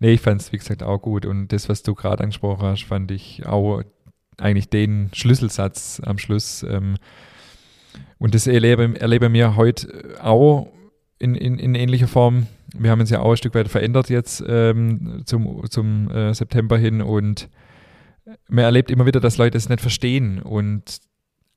[0.00, 1.26] Nee, ich fand es, wie gesagt, auch gut.
[1.26, 3.82] Und das, was du gerade angesprochen hast, fand ich auch
[4.38, 6.64] eigentlich den Schlüsselsatz am Schluss.
[6.64, 6.96] Ähm,
[8.18, 10.68] und das erlebe, erlebe mir heute auch
[11.18, 12.46] in, in, in ähnlicher Form.
[12.76, 16.76] Wir haben uns ja auch ein Stück weit verändert jetzt ähm, zum, zum äh, September
[16.76, 17.48] hin und
[18.48, 21.00] man erlebt immer wieder, dass Leute es nicht verstehen und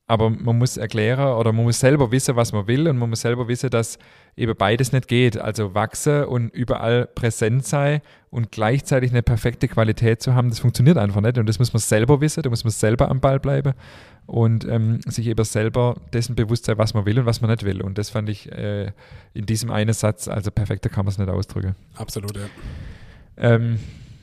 [0.08, 3.20] aber man muss erklären oder man muss selber wissen, was man will und man muss
[3.20, 3.98] selber wissen, dass
[4.36, 5.38] eben beides nicht geht.
[5.38, 10.96] Also wachsen und überall präsent sein und gleichzeitig eine perfekte Qualität zu haben, das funktioniert
[10.96, 13.74] einfach nicht und das muss man selber wissen, da muss man selber am Ball bleiben
[14.24, 17.64] und ähm, sich eben selber dessen bewusst sein, was man will und was man nicht
[17.64, 17.82] will.
[17.82, 18.92] Und das fand ich äh,
[19.34, 21.74] in diesem einen Satz, also perfekter kann man es nicht ausdrücken.
[21.96, 22.42] Absolut, ja.
[23.36, 23.78] Ähm,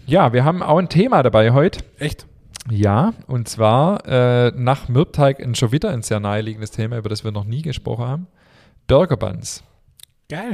[0.07, 1.83] ja, wir haben auch ein Thema dabei heute.
[1.99, 2.25] Echt?
[2.69, 7.23] Ja, und zwar äh, nach Mürbteig ein schon wieder ein sehr naheliegendes Thema, über das
[7.23, 8.27] wir noch nie gesprochen haben.
[8.87, 9.63] Burger Buns.
[10.29, 10.53] Geil.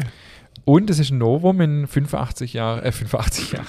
[0.64, 3.66] Und es ist ein Novum in 85 Jahre, äh 85 Jahre,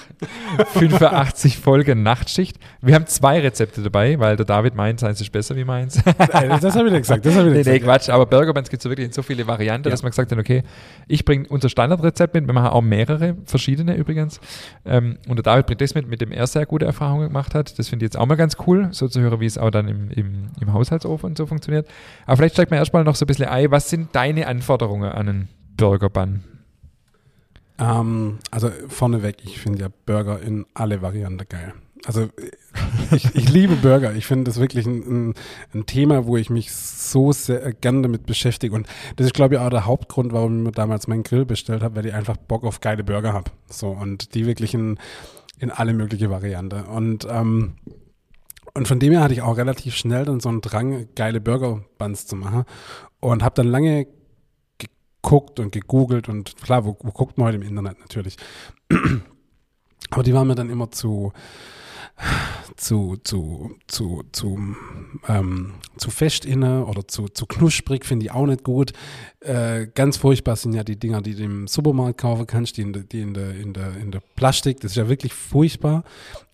[0.67, 2.59] 85 Folgen Nachtschicht.
[2.83, 6.03] Wir haben zwei Rezepte dabei, weil der David meint, seins ist besser wie meins.
[6.05, 7.81] Das habe ich nicht gesagt, das habe ich nicht nee, gesagt.
[7.81, 9.91] Nee, Quatsch, aber Burger Buns gibt es wirklich in so viele Varianten, ja.
[9.91, 10.63] dass man gesagt hat, okay,
[11.09, 14.39] ich bringe unser Standardrezept mit, wir machen auch mehrere, verschiedene übrigens.
[14.85, 17.79] Ähm, und der David bringt das mit, mit dem er sehr gute Erfahrungen gemacht hat.
[17.79, 19.89] Das finde ich jetzt auch mal ganz cool, so zu hören, wie es auch dann
[19.89, 21.89] im, im, im Haushaltsofen und so funktioniert.
[22.27, 25.29] Aber vielleicht steigt man erstmal noch so ein bisschen ein, was sind deine Anforderungen an
[25.29, 26.45] einen Burger Bun?
[27.83, 31.75] Ähm, also vorneweg, ich finde ja Burger in alle Varianten geil.
[32.05, 32.29] Also
[33.11, 34.15] ich, ich liebe Burger.
[34.15, 35.35] Ich finde das wirklich ein, ein,
[35.75, 38.75] ein, Thema, wo ich mich so sehr gern damit beschäftige.
[38.75, 41.83] Und das ist, glaube ich, auch der Hauptgrund, warum ich mir damals meinen Grill bestellt
[41.83, 43.51] habe, weil ich einfach Bock auf geile Burger habe.
[43.69, 44.99] So, und die wirklich in,
[45.59, 46.85] in alle mögliche Varianten.
[46.85, 47.75] Und, ähm,
[48.75, 52.27] und von dem her hatte ich auch relativ schnell dann so einen Drang, geile Burger-Buns
[52.27, 52.65] zu machen.
[53.21, 54.07] Und habe dann lange
[55.23, 58.37] geguckt und gegoogelt und klar, wo, wo guckt man heute im Internet natürlich.
[60.11, 61.33] Aber die waren mir dann immer zu,
[62.77, 64.59] zu, zu, zu, zu,
[65.29, 68.93] ähm, zu fest inne oder zu, zu knusprig, finde ich auch nicht gut.
[69.41, 72.93] Äh, ganz furchtbar sind ja die Dinger, die du im Supermarkt kaufen kannst, die in
[72.93, 76.05] der, die in der, in der, in der Plastik, das ist ja wirklich furchtbar.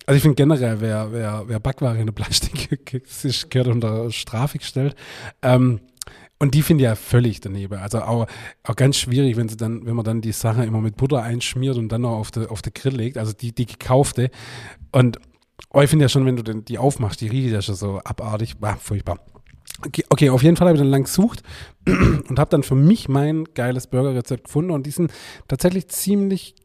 [0.05, 4.57] Also ich finde generell, wer, wer, wer Backware in der Plastik ist, gehört unter Strafe
[4.57, 4.95] gestellt.
[5.41, 5.81] Ähm,
[6.39, 7.77] und die finde ich ja völlig daneben.
[7.79, 8.25] Also auch,
[8.63, 11.77] auch ganz schwierig, wenn sie dann, wenn man dann die Sache immer mit Butter einschmiert
[11.77, 14.31] und dann noch auf den auf Grill legt, also die, die gekaufte.
[14.93, 15.19] Und
[15.73, 18.55] oh, ich finde ja schon, wenn du die aufmachst, die riecht ja schon so abartig.
[18.61, 19.19] Ah, furchtbar.
[19.85, 21.43] Okay, okay, auf jeden Fall habe ich dann lang gesucht
[21.85, 25.11] und habe dann für mich mein geiles Burgerrezept gefunden und die sind
[25.47, 26.55] tatsächlich ziemlich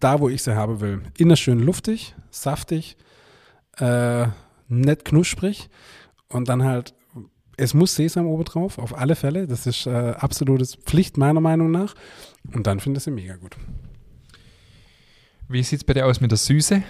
[0.00, 1.02] da, wo ich sie haben will.
[1.18, 2.96] Inner schön luftig, saftig,
[3.78, 4.26] äh,
[4.68, 5.68] nett knusprig
[6.28, 6.94] und dann halt
[7.58, 9.46] es muss Sesam oben drauf, auf alle Fälle.
[9.46, 11.94] Das ist äh, absolutes Pflicht meiner Meinung nach.
[12.54, 13.56] Und dann finde ich sie mega gut.
[15.48, 16.82] Wie sieht es bei dir aus mit der Süße?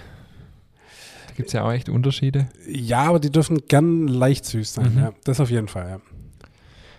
[1.27, 2.49] Da gibt es ja auch echt Unterschiede.
[2.67, 4.93] Ja, aber die dürfen gern leicht süß sein.
[4.93, 4.99] Mhm.
[4.99, 5.13] Ja.
[5.23, 6.01] Das auf jeden Fall, ja.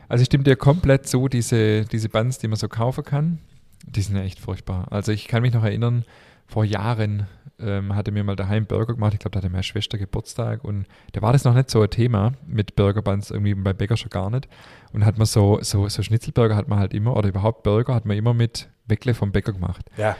[0.09, 3.39] Also stimmt dir komplett so, diese, diese Buns, die man so kaufen kann,
[3.87, 4.89] die sind ja echt furchtbar.
[4.91, 6.05] Also ich kann mich noch erinnern,
[6.51, 7.27] vor Jahren
[7.61, 9.15] ähm, hatte mir mal daheim Burger gemacht.
[9.15, 11.91] Ich glaube, da hatte meine Schwester Geburtstag und da war das noch nicht so ein
[11.91, 14.49] Thema mit Burger Buns irgendwie bei Bäcker schon gar nicht.
[14.93, 18.07] Und hat man so, so, so Schnitzelburger hat man halt immer, oder überhaupt Burger hat
[18.07, 19.87] man immer mit Weckle vom Bäcker gemacht.
[19.97, 20.17] Ja.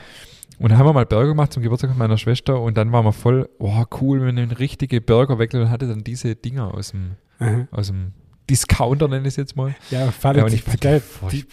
[0.59, 3.13] Und dann haben wir mal Burger gemacht zum Geburtstag meiner Schwester und dann waren wir
[3.13, 7.15] voll, oh cool, wenn eine richtige Burger weggeln und hatte dann diese Dinger aus dem,
[7.39, 7.67] Aha.
[7.71, 8.13] aus dem
[8.51, 9.73] Discounter, nenne ich es jetzt mal.
[9.91, 11.01] Ja, fand Ja, ich die, geil.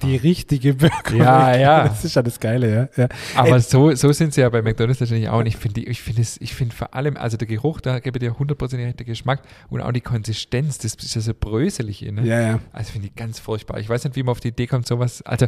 [0.02, 1.14] die richtige Burger.
[1.14, 1.88] Ja, ja.
[1.88, 3.04] Das ist ja das Geile, ja.
[3.04, 3.08] ja.
[3.36, 5.38] Aber so, so sind sie ja bei McDonalds natürlich auch.
[5.38, 8.18] Und ich finde, ich finde es, ich finde vor allem, also der Geruch, da gebe
[8.18, 12.26] ich dir hundertprozentig der Geschmack und auch die Konsistenz, das ist ja so bröselig, ne?
[12.26, 12.58] Ja, ja.
[12.72, 13.78] Also finde ich ganz furchtbar.
[13.78, 15.46] Ich weiß nicht, wie man auf die Idee kommt, sowas, also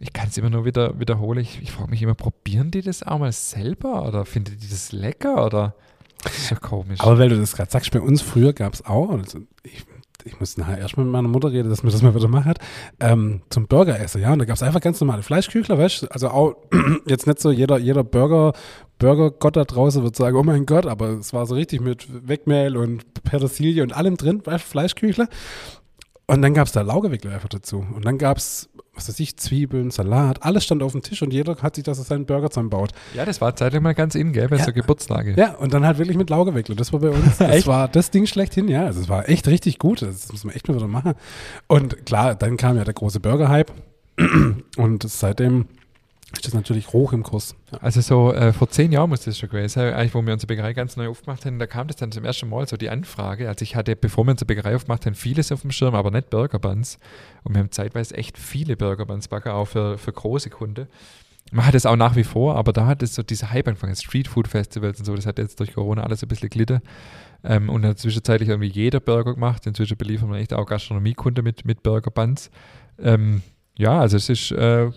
[0.00, 1.38] ich kann es immer nur wieder wiederholen.
[1.38, 4.90] Ich, ich frage mich immer, probieren die das auch mal selber oder finden die das
[4.90, 5.76] lecker oder?
[6.24, 7.00] Das ist ja komisch.
[7.00, 9.84] Aber weil du das gerade sagst, bei uns früher gab es auch, also ich,
[10.28, 12.58] ich muss nachher erst mit meiner Mutter reden, dass mir das mal wieder macht,
[13.00, 14.32] ähm, zum Burgeressen, ja.
[14.32, 16.06] Und da gab es einfach ganz normale Fleischküchler, weißt du?
[16.08, 16.56] Also auch
[17.06, 18.52] jetzt nicht so jeder, jeder Burger,
[18.98, 22.76] Burgergott da draußen wird sagen, oh mein Gott, aber es war so richtig mit Wegmehl
[22.76, 25.28] und Petersilie und allem drin, Fleischküchler.
[26.30, 27.86] Und dann gab es da Laugewickler einfach dazu.
[27.94, 28.67] Und dann gab es,
[28.98, 31.98] was weiß ich, Zwiebeln, Salat, alles stand auf dem Tisch und jeder hat sich das
[31.98, 32.90] aus seinen Burger zusammenbaut.
[33.14, 34.64] ja, das war zeitlich mal ganz in, gell, bei Ja.
[34.64, 35.34] so Geburtslage.
[35.36, 36.74] Ja, und dann halt wirklich mit Laugewickler.
[36.74, 38.84] Das war bei uns, das war das Ding schlechthin, ja.
[38.84, 40.02] Also es war echt richtig gut.
[40.02, 41.14] Das muss man echt mal wieder machen.
[41.68, 43.72] Und klar, dann kam ja der große Burger-Hype.
[44.76, 45.66] Und seitdem
[46.32, 47.56] ist das natürlich hoch im Kurs.
[47.72, 47.78] Ja.
[47.78, 50.46] Also so äh, vor zehn Jahren muss das schon gewesen sein, eigentlich, wo wir unsere
[50.46, 53.48] Bäckerei ganz neu aufgemacht haben, da kam das dann zum ersten Mal so die Anfrage.
[53.48, 56.28] Also ich hatte, bevor wir unsere Bäckerei aufgemacht haben, vieles auf dem Schirm, aber nicht
[56.28, 56.98] Burger Buns.
[57.44, 60.86] Und wir haben zeitweise echt viele Burger Buns backen, auch für, für große Kunden.
[61.50, 63.96] Man hat es auch nach wie vor, aber da hat es so diese Hype angefangen,
[63.96, 66.82] Street Food Festivals und so, das hat jetzt durch Corona alles ein bisschen glitten.
[67.42, 69.66] Ähm, und dann zwischenzeitlich irgendwie jeder Burger gemacht.
[69.66, 72.50] Inzwischen beliefern wir echt auch Gastronomiekunden mit, mit Burger Buns.
[72.98, 73.40] Ähm,
[73.78, 74.90] ja, also es ist äh,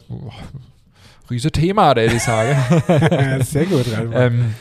[1.31, 3.43] riese Thema, würde ich sagen.
[3.43, 4.53] Sehr gut, ähm,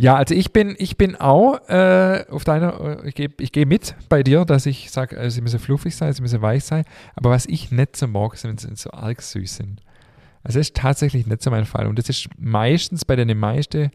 [0.00, 3.66] ja, also ich bin, ich bin auch äh, auf deiner, äh, ich gehe ich geh
[3.66, 6.84] mit bei dir, dass ich sage, äh, sie müssen fluffig sein, sie müssen weich sein.
[7.16, 9.82] Aber was ich nicht so mag, sind, wenn sie so arg süß sind.
[10.42, 11.86] Also das ist tatsächlich nicht so mein Fall.
[11.86, 13.90] Und das ist meistens bei den meisten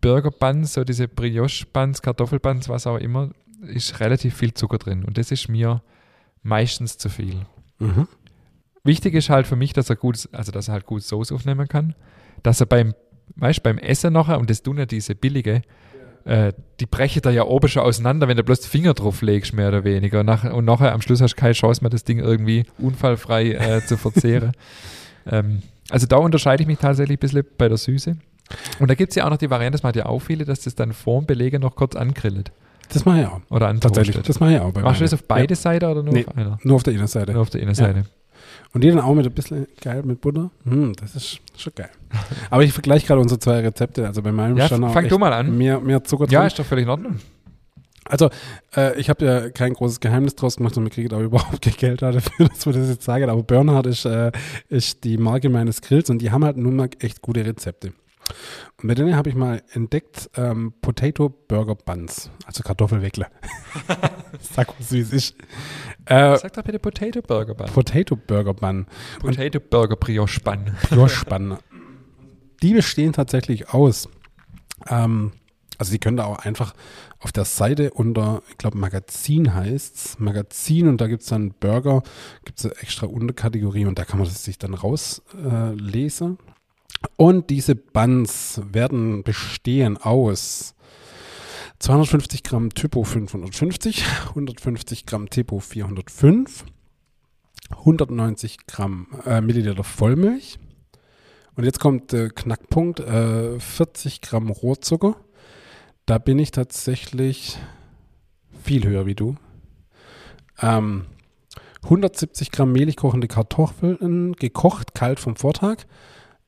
[0.00, 3.28] Burger Buns, so diese Brioche Buns, Kartoffel Buns, was auch immer,
[3.60, 5.04] ist relativ viel Zucker drin.
[5.04, 5.82] Und das ist mir
[6.42, 7.44] meistens zu viel.
[7.78, 8.08] Mhm.
[8.84, 11.68] Wichtig ist halt für mich, dass er gut, also dass er halt gut Soße aufnehmen
[11.68, 11.94] kann.
[12.42, 12.94] Dass er beim,
[13.36, 15.62] weißt beim Essen nachher, und das tun ja diese billige,
[16.26, 19.52] äh, die brechen da ja oben schon auseinander, wenn du bloß die Finger drauf legst,
[19.54, 20.20] mehr oder weniger.
[20.20, 23.52] Und, nach, und nachher am Schluss hast du keine Chance mehr, das Ding irgendwie unfallfrei
[23.52, 24.52] äh, zu verzehren.
[25.30, 28.16] ähm, also da unterscheide ich mich tatsächlich ein bisschen bei der Süße.
[28.78, 30.60] Und da gibt es ja auch noch die Variante, das macht ja auch viele, dass
[30.60, 32.52] das dann vorm Belege noch kurz angrillt.
[32.92, 33.40] Das mache ich auch.
[33.50, 34.28] Oder Tatsächlich, antoastet.
[34.28, 34.72] das mache ich auch.
[34.74, 36.26] Machst du das auf beide Seiten oder nur Nee.
[36.26, 36.50] auf einer?
[36.50, 37.32] Ja, nur auf der Innenseite.
[37.32, 38.04] Nur auf der Innenseite.
[38.74, 40.50] Und die dann auch mit ein bisschen geil mit Butter.
[40.64, 41.90] Hm, das ist schon geil.
[42.50, 44.06] Aber ich vergleiche gerade unsere zwei Rezepte.
[44.06, 45.56] Also bei meinem Ja, stand auch fang du mal an.
[45.56, 46.46] Mehr, mehr Zucker Ja, drin.
[46.48, 47.16] ist doch völlig in Ordnung.
[48.06, 48.28] Also,
[48.76, 51.72] äh, ich habe ja kein großes Geheimnis draus gemacht und wir kriegen auch überhaupt kein
[51.74, 53.30] Geld dafür, dass wir das jetzt sagen.
[53.30, 54.30] Aber Bernhard ist, äh,
[54.68, 57.92] ist die Marke meines Grills und die haben halt nun mal echt gute Rezepte.
[58.80, 63.28] Und bei denen habe ich mal entdeckt ähm, Potato Burger Buns, also Kartoffelweckler.
[64.40, 65.36] Sag mal, wie es ist.
[66.06, 67.66] Äh, Sag doch bitte Potato Burger Bun.
[67.66, 68.86] Potato Burger Bun.
[69.20, 70.74] Potato Burger Brioche Bun.
[70.90, 71.60] Ja, spannend.
[72.62, 74.08] Die bestehen tatsächlich aus.
[74.88, 75.32] Ähm,
[75.78, 76.74] also die können da auch einfach
[77.18, 82.02] auf der Seite unter, ich glaube Magazin heißt's, Magazin und da gibt's dann Burger,
[82.44, 85.50] gibt's eine extra Unterkategorie und da kann man das sich dann rauslesen.
[85.50, 86.38] Äh, lesen.
[87.16, 90.74] Und diese Buns werden bestehen aus
[91.78, 96.64] 250 Gramm Typo 550, 150 Gramm Typo 405,
[97.70, 100.58] 190 Gramm äh, Milliliter Vollmilch,
[101.56, 105.16] und jetzt kommt der Knackpunkt, äh, 40 Gramm Rohrzucker.
[106.04, 107.58] Da bin ich tatsächlich
[108.62, 109.36] viel höher wie du.
[110.60, 111.06] Ähm,
[111.84, 115.86] 170 Gramm mehlig kochende Kartoffeln, gekocht, kalt vom Vortag.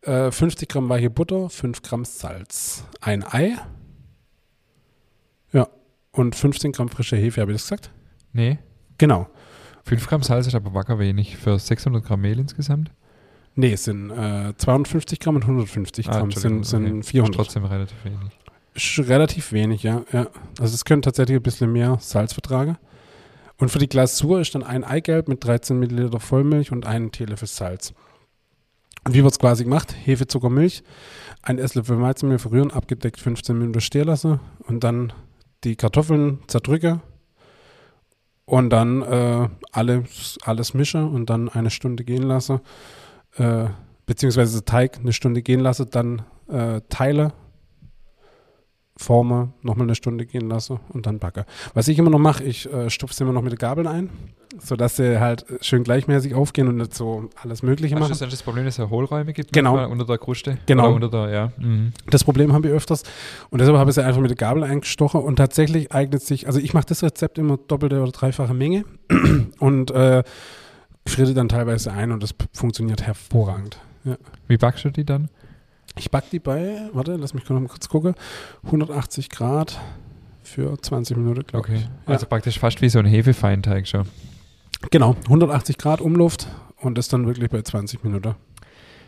[0.07, 2.85] Äh, 50 Gramm weiche Butter, 5 Gramm Salz.
[3.01, 3.57] Ein Ei.
[5.53, 5.69] Ja.
[6.13, 7.91] Und 15 Gramm frische Hefe, habe ich das gesagt?
[8.33, 8.59] Nee.
[8.99, 9.29] Genau.
[9.85, 12.91] 5 Gramm Salz ist aber wacker wenig für 600 Gramm Mehl insgesamt.
[13.55, 16.25] Nee, es sind äh, 250 Gramm und 150 Ah, Gramm.
[16.25, 17.01] Entschuldigung, sind, sind okay.
[17.01, 17.35] Ist 400.
[17.37, 18.19] trotzdem relativ wenig.
[18.75, 20.27] Ist relativ wenig, ja, ja.
[20.61, 22.77] Also es können tatsächlich ein bisschen mehr Salz vertragen.
[23.59, 27.49] Und für die Glasur ist dann ein Eigelb mit 13 Milliliter Vollmilch und einen Teelöffel
[27.49, 27.95] Salz.
[29.09, 29.95] Wie wird es quasi gemacht?
[30.05, 30.83] Hefe, Zucker, Milch,
[31.43, 35.13] ein Esslöffel Weizenmehl verrühren, abgedeckt 15 Minuten stehen lassen und dann
[35.63, 37.01] die Kartoffeln zerdrücke
[38.47, 42.61] und dann äh, alles, alles mische und dann eine Stunde gehen lasse,
[43.37, 43.67] äh,
[44.07, 47.33] beziehungsweise Teig eine Stunde gehen lasse, dann äh, teile
[48.97, 51.45] forme, nochmal eine Stunde gehen lasse und dann backe.
[51.75, 54.09] Was ich immer noch mache, ich äh, stupfe sie immer noch mit den Gabeln ein,
[54.59, 58.17] sodass sie halt schön gleichmäßig aufgehen und nicht so alles Mögliche machen.
[58.19, 59.53] dann das Problem, dass es ja Hohlräume gibt?
[59.53, 59.87] Genau.
[59.89, 60.59] Unter der Kruste?
[60.67, 60.95] Genau.
[60.95, 61.53] Unter der, ja.
[61.59, 61.93] Mhm.
[62.11, 63.03] Das Problem haben wir öfters
[63.51, 66.59] und deshalb habe ich sie einfach mit der Gabel eingestochen und tatsächlich eignet sich, also
[66.59, 68.85] ich mache das Rezept immer doppelte oder dreifache Menge
[69.59, 70.23] und äh,
[71.07, 73.79] friere dann teilweise ein und das funktioniert hervorragend.
[74.47, 75.29] Wie backst du die dann?
[75.99, 78.15] Ich backe die bei, warte, lass mich noch mal kurz gucken,
[78.65, 79.81] 180 Grad
[80.43, 81.77] für 20 Minuten, glaube Okay.
[81.77, 81.83] ich.
[81.83, 81.89] Ja.
[82.07, 84.07] Also praktisch fast wie so ein Hefefeinteig schon.
[84.91, 86.49] Genau, 180 Grad Umluft
[86.81, 88.35] und das dann wirklich bei 20 Minuten.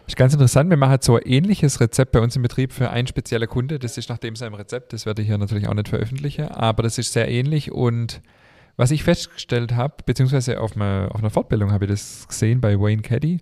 [0.07, 0.71] Ist ganz interessant.
[0.71, 3.79] Wir machen so ein ähnliches Rezept bei uns im Betrieb für einen speziellen Kunde.
[3.79, 4.95] Das ist nach dem seinem Rezept.
[4.95, 7.71] Das werde ich hier natürlich auch nicht veröffentlichen, aber das ist sehr ähnlich.
[7.73, 8.23] Und
[8.79, 12.81] was ich festgestellt habe, beziehungsweise auf einer, auf einer Fortbildung habe ich das gesehen bei
[12.81, 13.41] Wayne Caddy,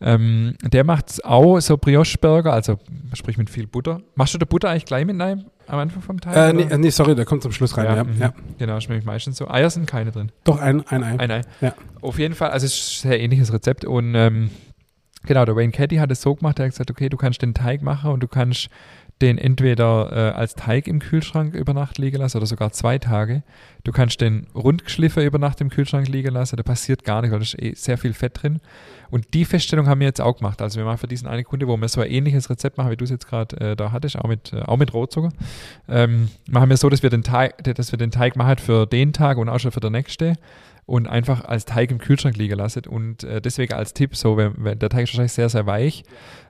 [0.00, 2.78] ähm, der macht auch so Brioche-Burger, also
[3.14, 4.00] sprich mit viel Butter.
[4.14, 6.36] Machst du die Butter eigentlich gleich mit rein am Anfang vom Teig?
[6.36, 7.86] Äh, nee, äh, nee, sorry, der kommt zum Schluss rein.
[7.86, 8.32] Ja, ja, mhm.
[8.58, 9.48] Genau, ist nämlich meistens so.
[9.48, 10.30] Eier sind keine drin.
[10.44, 11.18] Doch, ein, ein Ei.
[11.18, 11.40] Ein Ei.
[11.60, 11.74] Ja.
[12.00, 14.50] Auf jeden Fall, also es ist ein sehr ähnliches Rezept und ähm,
[15.26, 17.54] genau, der Wayne Caddy hat es so gemacht, er hat gesagt, okay, du kannst den
[17.54, 18.68] Teig machen und du kannst
[19.20, 23.42] den entweder äh, als Teig im Kühlschrank über Nacht liegen lassen oder sogar zwei Tage.
[23.84, 27.32] Du kannst den rund geschliffen über Nacht im Kühlschrank liegen lassen, da passiert gar nichts,
[27.32, 28.60] weil da ist eh sehr viel Fett drin.
[29.10, 30.60] Und die Feststellung haben wir jetzt auch gemacht.
[30.60, 32.96] Also wir machen für diesen einen Kunde, wo wir so ein ähnliches Rezept machen, wie
[32.96, 35.30] du es jetzt gerade äh, da hattest, auch mit, äh, auch mit Rotzucker,
[35.88, 39.12] ähm, machen wir so, dass wir den Teig, dass wir den Teig machen für den
[39.12, 40.36] Tag und auch schon für den nächsten
[40.88, 42.86] und einfach als Teig im Kühlschrank liegen lassen.
[42.88, 46.02] Und äh, deswegen als Tipp, so wenn, wenn der Teig ist wahrscheinlich sehr, sehr weich,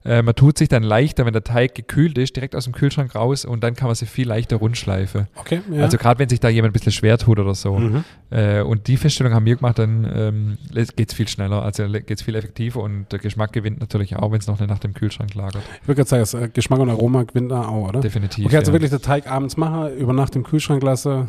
[0.05, 3.17] äh, man tut sich dann leichter, wenn der Teig gekühlt ist, direkt aus dem Kühlschrank
[3.17, 5.27] raus und dann kann man sie viel leichter rundschleifen.
[5.35, 5.83] Okay, ja.
[5.83, 7.79] Also gerade wenn sich da jemand ein bisschen schwer tut oder so.
[7.79, 8.05] mhm.
[8.31, 10.59] Äh, und die Feststellung haben wir gemacht, dann ähm,
[10.95, 14.31] geht es viel schneller, also geht es viel effektiver und der Geschmack gewinnt natürlich auch,
[14.31, 15.65] wenn es noch eine Nacht im Kühlschrank lagert.
[15.83, 18.01] Ich würde gerade sagen, das, äh, Geschmack und Aroma gewinnt da auch, oder?
[18.01, 18.47] Definitiv.
[18.47, 18.75] Okay, also ja.
[18.75, 21.27] wirklich den Teig abends machen, über Nacht im Kühlschrank lassen.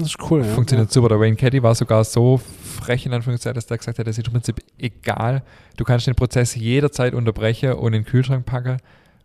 [0.00, 0.52] Das ist cool, ja.
[0.54, 1.08] Funktioniert super.
[1.08, 4.26] Der Wayne Caddy war sogar so frech in Anführungszeichen, dass der gesagt hat, das ist
[4.26, 5.42] im Prinzip egal.
[5.76, 8.78] Du kannst den Prozess jederzeit unterbrechen und in den Kühlschrank packen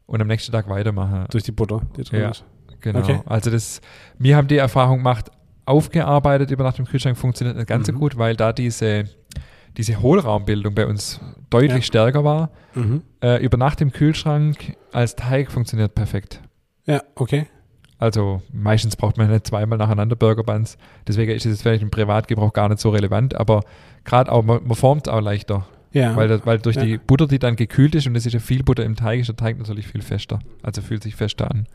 [0.05, 1.25] und am nächsten Tag weitermachen.
[1.31, 2.29] Durch die Butter, die drin Ja.
[2.31, 2.43] ist.
[2.81, 2.99] Genau.
[2.99, 3.21] Okay.
[3.25, 3.81] Also das,
[4.19, 5.31] wir haben die Erfahrung gemacht,
[5.65, 7.97] aufgearbeitet über Nacht im Kühlschrank funktioniert nicht ganz so Mhm.
[7.99, 9.05] gut, weil da diese,
[9.77, 11.81] diese Hohlraumbildung bei uns deutlich Ja.
[11.81, 12.51] stärker war.
[12.75, 13.01] Mhm.
[13.21, 16.41] Äh, über Nacht im Kühlschrank als Teig funktioniert perfekt.
[16.85, 17.47] Ja, okay.
[18.05, 20.77] Also meistens braucht man nicht zweimal nacheinander Burger Buns.
[21.07, 23.63] Deswegen ist es vielleicht im Privatgebrauch gar nicht so relevant, aber
[24.03, 25.65] gerade auch, man, man formt auch leichter.
[25.91, 26.15] Ja.
[26.15, 26.83] Weil, das, weil durch Ja.
[26.83, 29.27] die Butter, die dann gekühlt ist und es ist ja viel Butter im Teig, ist
[29.27, 30.39] der Teig natürlich viel fester.
[30.61, 31.65] Also fühlt sich fester an.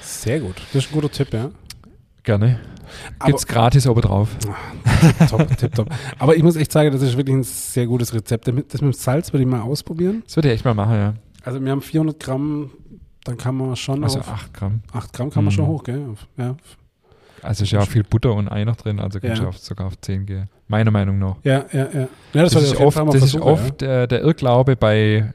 [0.00, 0.56] Sehr gut.
[0.72, 1.50] Das ist ein guter Tipp, ja.
[2.22, 2.60] Gerne.
[3.18, 4.28] Aber- Gibt's gratis oben drauf.
[5.28, 5.88] top, tip, top.
[6.18, 8.46] Aber ich muss echt sagen, das ist wirklich ein sehr gutes Rezept.
[8.46, 10.22] Das mit das mit dem Salz würde ich mal ausprobieren.
[10.26, 11.14] Das würde ich echt mal machen, ja.
[11.42, 12.70] Also wir haben 400 Gramm,
[13.24, 14.82] dann kann man schon Also auf 8 Gramm.
[14.92, 15.56] 8 Gramm kann man Mhm.
[15.56, 16.06] schon hoch, gell?
[16.12, 16.56] Auf- Ja,
[17.42, 19.42] Also ist ja auch viel Butter und Ei noch drin, also kannst Ja.
[19.44, 20.48] du auf, sogar auf 10 gehen.
[20.68, 21.36] Meiner Meinung nach.
[21.42, 21.88] ja, ja.
[21.92, 22.00] ja.
[22.00, 25.34] ja das, Das, ist oft, das ist oft äh, der Irrglaube bei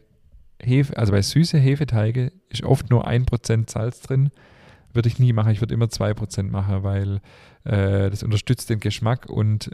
[0.61, 4.29] Hefe, also bei süße Hefeteige ist oft nur 1% Salz drin.
[4.91, 5.51] Würde ich nie machen.
[5.51, 7.21] Ich würde immer 2% machen, weil
[7.63, 9.69] äh, das unterstützt den Geschmack und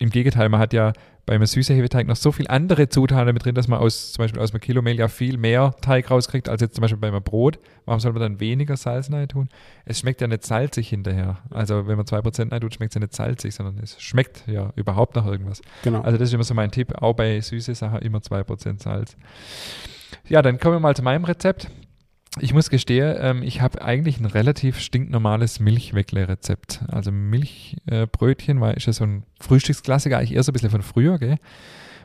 [0.00, 0.92] im Gegenteil, man hat ja
[1.26, 4.24] bei einem süßen Hefeteig noch so viel andere Zutaten mit drin, dass man aus zum
[4.24, 7.08] Beispiel aus einem Kilo Mehl ja viel mehr Teig rauskriegt, als jetzt zum Beispiel bei
[7.08, 7.58] einem Brot.
[7.84, 9.50] Warum soll man dann weniger Salz rein tun?
[9.84, 11.38] Es schmeckt ja nicht salzig hinterher.
[11.50, 14.72] Also wenn man 2% rein tut, schmeckt es ja nicht salzig, sondern es schmeckt ja
[14.74, 15.60] überhaupt nach irgendwas.
[15.84, 16.00] Genau.
[16.00, 19.16] Also das ist immer so mein Tipp, auch bei süße Sachen immer 2% Salz.
[20.28, 21.70] Ja, dann kommen wir mal zu meinem Rezept.
[22.42, 26.80] Ich muss gestehen, ähm, ich habe eigentlich ein relativ stinknormales Milchweckle-Rezept.
[26.88, 31.18] Also Milchbrötchen war ist ja so ein Frühstücksklassiker, eigentlich eher so ein bisschen von früher,
[31.18, 31.36] gell?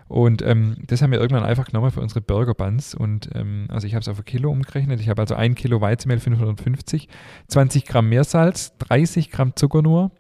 [0.08, 2.94] Und ähm, das haben wir irgendwann einfach genommen für unsere Burger Buns.
[2.94, 5.00] Und ähm, also ich habe es auf ein Kilo umgerechnet.
[5.00, 7.08] Ich habe also ein Kilo Weizenmehl 550,
[7.48, 10.12] 20 Gramm Meersalz, 30 Gramm Zucker nur,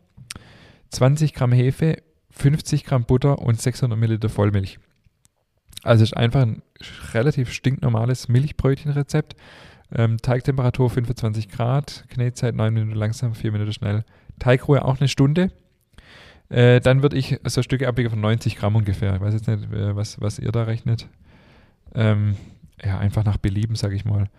[0.91, 1.97] 20 Gramm Hefe,
[2.31, 4.79] 50 Gramm Butter und 600 Milliliter Vollmilch.
[5.83, 6.63] Also es ist einfach ein
[7.13, 9.35] relativ stinknormales Milchbrötchenrezept.
[9.93, 14.03] Ähm, Teigtemperatur 25 Grad, Knetzeit 9 Minuten langsam, 4 Minuten schnell.
[14.39, 15.51] Teigruhe auch eine Stunde.
[16.49, 19.15] Äh, dann würde ich so Stücke abbiegen von 90 Gramm ungefähr.
[19.15, 21.07] Ich weiß jetzt nicht, äh, was, was ihr da rechnet.
[21.93, 22.35] Ähm,
[22.83, 24.29] ja, einfach nach Belieben, sage ich mal.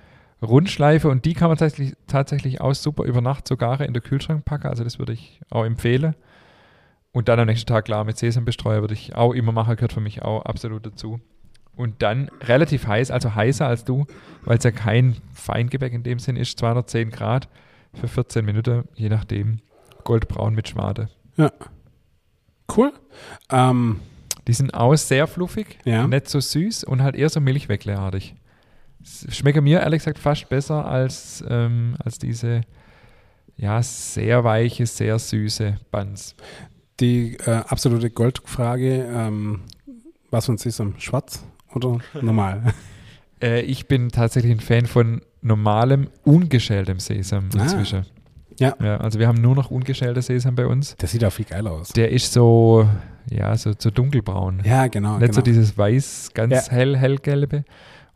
[0.42, 4.44] Rundschleife und die kann man tatsächlich, tatsächlich auch super über Nacht sogar in der Kühlschrank
[4.44, 4.66] packen.
[4.66, 6.14] Also das würde ich auch empfehlen.
[7.12, 10.00] Und dann am nächsten Tag klar mit Sesambestreuer würde ich auch immer machen, gehört für
[10.00, 11.18] mich auch absolut dazu.
[11.76, 14.06] Und dann relativ heiß, also heißer als du,
[14.44, 17.48] weil es ja kein Feingebäck in dem Sinn ist, 210 Grad
[17.92, 19.60] für 14 Minuten, je nachdem,
[20.04, 21.08] goldbraun mit Schwade.
[22.74, 22.92] Cool.
[23.50, 24.00] Ähm,
[24.46, 26.06] Die sind auch sehr fluffig, Ja.
[26.06, 28.34] nicht so süß und halt eher so milchweckleartig.
[29.28, 32.60] Schmecken mir ehrlich gesagt fast besser als, ähm, als diese
[33.56, 36.36] ja, sehr weiche, sehr süße Buns.
[37.00, 39.62] Die äh, absolute Goldfrage, ähm,
[40.30, 41.44] was von Sesam, schwarz
[41.76, 42.62] oder normal?
[43.42, 47.64] Äh, ich bin tatsächlich ein Fan von normalem, ungeschältem Sesam Ah.
[47.64, 48.06] inzwischen.
[48.58, 48.74] Ja.
[48.82, 48.96] ja.
[48.96, 50.96] Also wir haben nur noch ungeschälter Sesam bei uns.
[50.96, 51.90] Der sieht auch viel geil aus.
[51.90, 52.88] Der ist so,
[53.30, 54.62] ja, so, so dunkelbraun.
[54.64, 55.18] ja, genau.
[55.18, 55.44] Nicht so genau.
[55.52, 56.72] dieses weiß, ganz Ja.
[56.72, 57.64] hell, hellgelbe.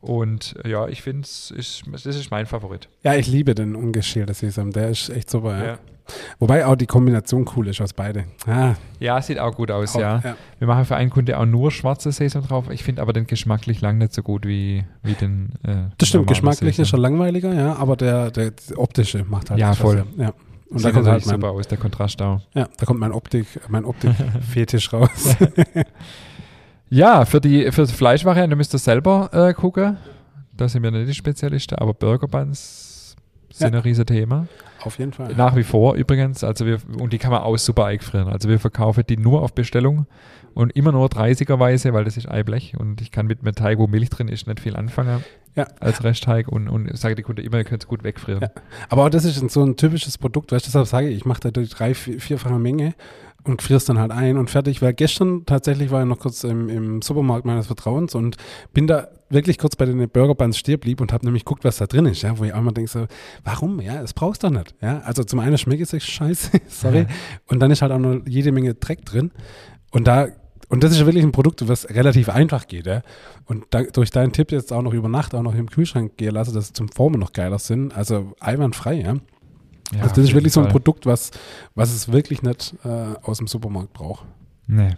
[0.01, 2.89] Und ja, ich finde, es ist, das ist mein Favorit.
[3.03, 4.71] Ja, ich liebe den ungeschälten Sesam.
[4.71, 5.59] Der ist echt super.
[5.59, 5.65] Ja.
[5.67, 5.79] Ja.
[6.39, 8.25] Wobei auch die Kombination cool ist aus beide.
[8.47, 10.21] Ah, Ja, sieht auch gut aus, auch- ja.
[10.25, 10.37] ja.
[10.59, 12.71] Wir machen für einen Kunde auch nur schwarze Sesam drauf.
[12.71, 15.51] Ich finde aber den geschmacklich lang nicht so gut wie, wie den.
[15.63, 17.01] Äh, Das stimmt, geschmacklich ist er Sesam.
[17.01, 20.05] langweiliger, ja, aber der, der, optische macht halt Ja, voll.
[20.17, 20.25] Ja.
[20.25, 20.33] ja.
[20.71, 22.41] Und Sieht da kommt halt mein, super aus, der Kontrast auch.
[22.55, 25.35] ja, da kommt mein Optik, mein Optik-Fetisch raus.
[26.93, 29.97] Ja, für die für die Fleischvariante müsst ihr selber äh, gucken.
[30.57, 33.15] Da sind wir nicht die Spezialisten, aber Burger Buns
[33.53, 33.79] sind Ja.
[33.79, 34.47] ein riesen Thema.
[34.83, 35.35] Auf jeden Fall.
[35.35, 38.29] Nach wie vor übrigens, also wir, und die kann man auch super eingefrieren.
[38.29, 40.07] Also wir verkaufen die nur auf Bestellung
[40.55, 43.87] und immer nur 30er-weise, weil das ist Eiblech und ich kann mit einem Teig, wo
[43.87, 45.23] Milch drin ist, nicht viel anfangen
[45.55, 45.67] Ja.
[45.81, 48.41] als Restteig und, und sage die Kunde immer, ihr könnt es gut wegfrieren.
[48.43, 48.51] Ja.
[48.89, 51.41] Aber auch das ist so ein typisches Produkt, weißt du, deshalb sage ich, ich mache
[51.41, 52.95] da durch drei, vier, vierfache Menge
[53.45, 54.83] und frier's dann halt ein und fertig.
[54.83, 58.37] Weil gestern tatsächlich war ich noch kurz im, im Supermarkt meines Vertrauens und
[58.73, 61.79] bin da wirklich kurz bei den Burger Buns stehen blieb und habe nämlich geguckt, was
[61.79, 63.07] da drin ist, ja, wo ich auch mal denke so,
[63.45, 64.99] warum, ja, das brauchst du nicht, ja.
[65.01, 67.07] Also zum einen schmeckt es echt scheiße, sorry,
[67.47, 69.31] und dann ist halt auch noch jede Menge Dreck drin
[69.93, 70.27] und da
[70.69, 73.03] und das ist ja wirklich ein Produkt, was relativ einfach geht, ja.
[73.47, 76.33] Und da, durch deinen Tipp jetzt auch noch über Nacht auch noch im Kühlschrank gehen
[76.33, 77.97] lasse, dass es zum Formen noch geiler sind.
[77.97, 79.15] Also einwandfrei, ja.
[79.93, 80.73] Ja, also das ist wirklich so ein Fall.
[80.73, 81.31] Produkt, was,
[81.75, 84.25] was es wirklich nicht äh, aus dem Supermarkt braucht.
[84.67, 84.97] Nee.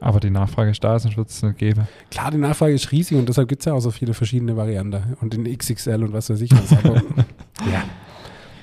[0.00, 1.88] Aber die Nachfrage ist da, sonst wird es nicht geben.
[2.10, 5.16] Klar, die Nachfrage ist riesig und deshalb gibt es ja auch so viele verschiedene Varianten
[5.20, 6.72] und in XXL und was weiß ich was.
[6.84, 6.96] Aber
[7.72, 7.84] ja,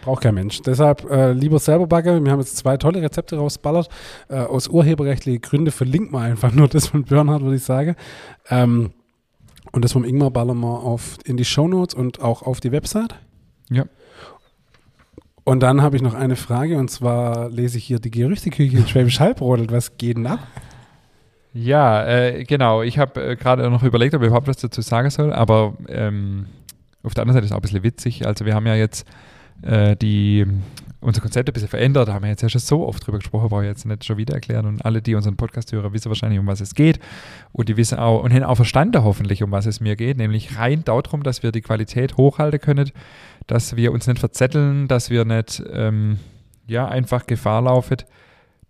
[0.04, 0.62] braucht kein Mensch.
[0.62, 2.24] Deshalb äh, lieber selber backen.
[2.24, 3.90] Wir haben jetzt zwei tolle Rezepte rausballert.
[4.30, 7.96] Äh, aus urheberrechtlichen Gründen verlinken wir einfach nur das von Bernhard, würde ich sagen.
[8.50, 8.92] Ähm,
[9.72, 13.16] und das vom Ingmar ballern wir auf, in die Shownotes und auch auf die Website.
[13.72, 13.86] Ja.
[15.46, 18.88] Und dann habe ich noch eine Frage und zwar lese ich hier die Gerüchteküche in
[18.88, 19.72] Schwäbisch Hall brodelt.
[19.72, 20.40] Was geht denn ab?
[21.54, 22.82] Ja, äh, genau.
[22.82, 26.48] Ich habe äh, gerade noch überlegt, ob ich überhaupt was dazu sagen soll, aber ähm,
[27.04, 28.26] auf der anderen Seite ist es auch ein bisschen witzig.
[28.26, 29.06] Also wir haben ja jetzt
[29.62, 30.46] äh, die,
[31.02, 33.50] unser Konzept ein bisschen verändert, da haben wir jetzt ja schon so oft drüber gesprochen,
[33.50, 34.66] brauche ich jetzt nicht schon wieder erklären.
[34.66, 37.00] Und alle, die unseren Podcast hören, wissen wahrscheinlich, um was es geht.
[37.52, 40.58] Und die wissen auch und haben auch verstanden hoffentlich, um was es mir geht, nämlich
[40.58, 42.92] rein darum, dass wir die Qualität hochhalten können,
[43.48, 46.20] dass wir uns nicht verzetteln, dass wir nicht ähm,
[46.68, 47.98] ja, einfach Gefahr laufen,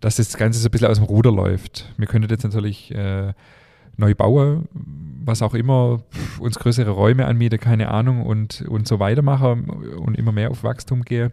[0.00, 1.92] dass das Ganze so ein bisschen aus dem Ruder läuft.
[1.96, 3.32] Wir könnten jetzt natürlich äh,
[3.96, 4.68] neu bauen,
[5.24, 6.02] was auch immer,
[6.38, 11.02] uns größere Räume anmieten, keine Ahnung, und, und so weitermachen und immer mehr auf Wachstum
[11.02, 11.32] gehen.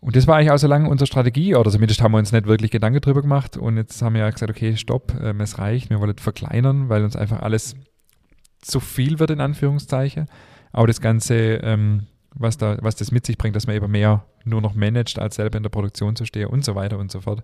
[0.00, 2.46] Und das war eigentlich auch so lange unsere Strategie, oder zumindest haben wir uns nicht
[2.46, 3.58] wirklich Gedanken drüber gemacht.
[3.58, 7.04] Und jetzt haben wir ja gesagt, okay, stopp, ähm, es reicht, wir wollen verkleinern, weil
[7.04, 7.76] uns einfach alles
[8.62, 10.26] zu viel wird, in Anführungszeichen.
[10.72, 14.24] Aber das Ganze, ähm, was, da, was das mit sich bringt, dass man eben mehr
[14.44, 17.20] nur noch managt, als selber in der Produktion zu stehen und so weiter und so
[17.20, 17.42] fort.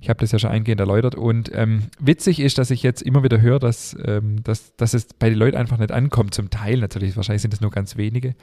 [0.00, 1.14] Ich habe das ja schon eingehend erläutert.
[1.14, 5.06] Und ähm, witzig ist, dass ich jetzt immer wieder höre, dass, ähm, dass, dass es
[5.18, 6.34] bei den Leuten einfach nicht ankommt.
[6.34, 8.34] Zum Teil natürlich, wahrscheinlich sind es nur ganz wenige.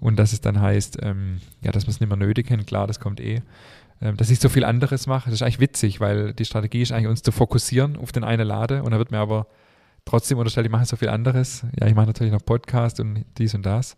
[0.00, 2.66] Und dass es dann heißt, ähm, ja, dass wir es nicht mehr nötig haben.
[2.66, 3.40] Klar, das kommt eh.
[4.02, 6.92] Ähm, dass ich so viel anderes mache, das ist eigentlich witzig, weil die Strategie ist
[6.92, 8.82] eigentlich, uns zu fokussieren auf den einen Lade.
[8.82, 9.46] Und da wird mir aber
[10.04, 11.64] trotzdem unterstellt, ich mache so viel anderes.
[11.78, 13.96] Ja, ich mache natürlich noch Podcast und dies und das.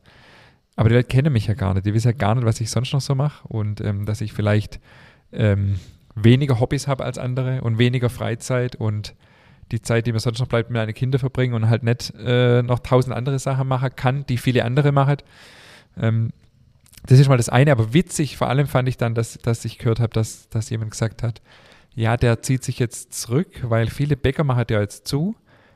[0.77, 1.87] Aber die Leute kennen mich ja gar nicht.
[1.87, 3.47] Die wissen ja gar nicht, was ich sonst noch so mache.
[3.49, 4.81] Und ähm, dass ich vielleicht
[5.33, 5.79] ähm,
[6.15, 9.15] weniger Hobbys habe als andere und weniger Freizeit und
[9.71, 12.63] die Zeit, die mir sonst noch bleibt, mit meinen Kindern verbringen und halt nicht äh,
[12.63, 15.17] noch tausend andere Sachen machen kann, die viele andere machen.
[15.99, 16.33] Ähm,
[17.07, 19.79] das ist mal das eine, aber witzig vor allem fand ich dann, dass, dass ich
[19.79, 21.41] gehört habe, dass, dass jemand gesagt hat,
[21.95, 25.35] ja, der zieht sich jetzt zurück, weil viele Bäcker machen ja jetzt zu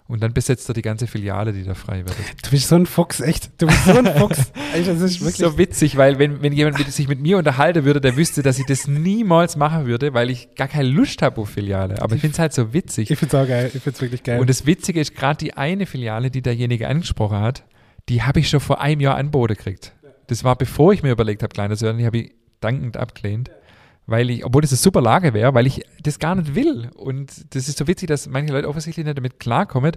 [0.09, 2.15] und dann besetzt er die ganze Filiale, die da frei wird.
[2.43, 3.51] Du bist so ein Fuchs, echt.
[3.61, 4.53] Du bist so ein Fuchs.
[4.75, 5.37] Ey, das ist wirklich.
[5.37, 8.59] so witzig, weil wenn, wenn jemand mit, sich mit mir unterhalten würde, der wüsste, dass
[8.59, 12.01] ich das niemals machen würde, weil ich gar keine Lust habe auf Filiale.
[12.01, 13.11] Aber ich finde es halt so witzig.
[13.11, 13.71] ich finde es auch geil.
[13.75, 14.41] Ich finde es wirklich geil.
[14.41, 17.65] Und das Witzige ist, gerade die eine Filiale, die derjenige angesprochen hat,
[18.09, 19.93] die habe ich schon vor einem Jahr angeboten gekriegt.
[20.29, 23.51] Das war bevor ich mir überlegt habe, kleiner Sören, die habe ich dankend abgelehnt.
[24.07, 26.91] Weil ich, obwohl das eine super Lage wäre, weil ich das gar nicht will.
[26.95, 29.93] Und das ist so witzig, dass manche Leute offensichtlich nicht damit klarkommen,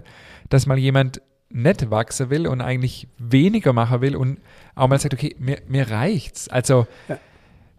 [0.48, 4.38] dass mal jemand nicht wachsen will und eigentlich weniger machen will und
[4.74, 6.48] auch mal sagt, okay, mir, mir reicht's.
[6.48, 7.18] Also Ja.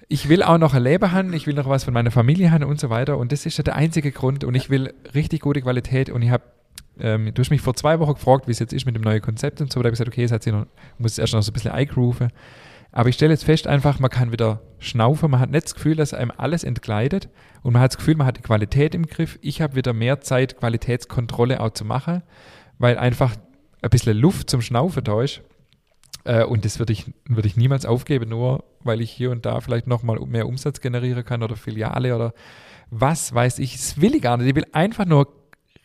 [0.08, 2.64] ich will auch noch ein Leben haben, ich will noch was von meiner Familie haben
[2.64, 3.18] und so weiter.
[3.18, 4.44] Und das ist ja der einzige Grund.
[4.44, 6.10] Und ich will richtig gute Qualität.
[6.10, 6.44] Und ich habe,
[7.00, 9.22] ähm, du hast mich vor zwei Wochen gefragt, wie es jetzt ist mit dem neuen
[9.22, 9.80] Konzept und so.
[9.82, 10.66] Da habe ich gesagt, okay, es hat sich noch,
[10.98, 12.30] muss es erst noch so ein bisschen eingrooven.
[12.92, 15.96] Aber ich stelle jetzt fest einfach, man kann wieder schnaufen, man hat nicht das Gefühl,
[15.96, 17.30] dass einem alles entgleitet
[17.64, 19.39] und man hat das Gefühl, man hat die Qualität im Griff.
[19.42, 22.22] Ich habe wieder mehr Zeit, Qualitätskontrolle auch zu machen,
[22.80, 23.36] weil einfach
[23.82, 25.42] ein bisschen Luft zum Schnaufen da ist.
[26.26, 29.62] Äh, und das würde ich, würd ich niemals aufgeben, nur weil ich hier und da
[29.62, 32.34] vielleicht nochmal mehr Umsatz generieren kann oder Filiale oder
[32.89, 33.74] was weiß ich.
[33.74, 34.48] Das will ich gar nicht.
[34.48, 35.28] Ich will einfach nur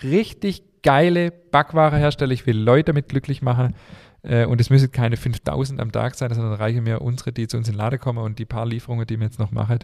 [0.02, 2.32] richtig geile Backware herstellen.
[2.32, 3.74] Ich will Leute damit glücklich machen.
[4.26, 7.56] Äh, und es müssen keine 5000 am Tag sein, sondern reichen mir unsere, die zu
[7.56, 9.78] uns in den Laden kommen und die paar Lieferungen, die wir jetzt noch machen.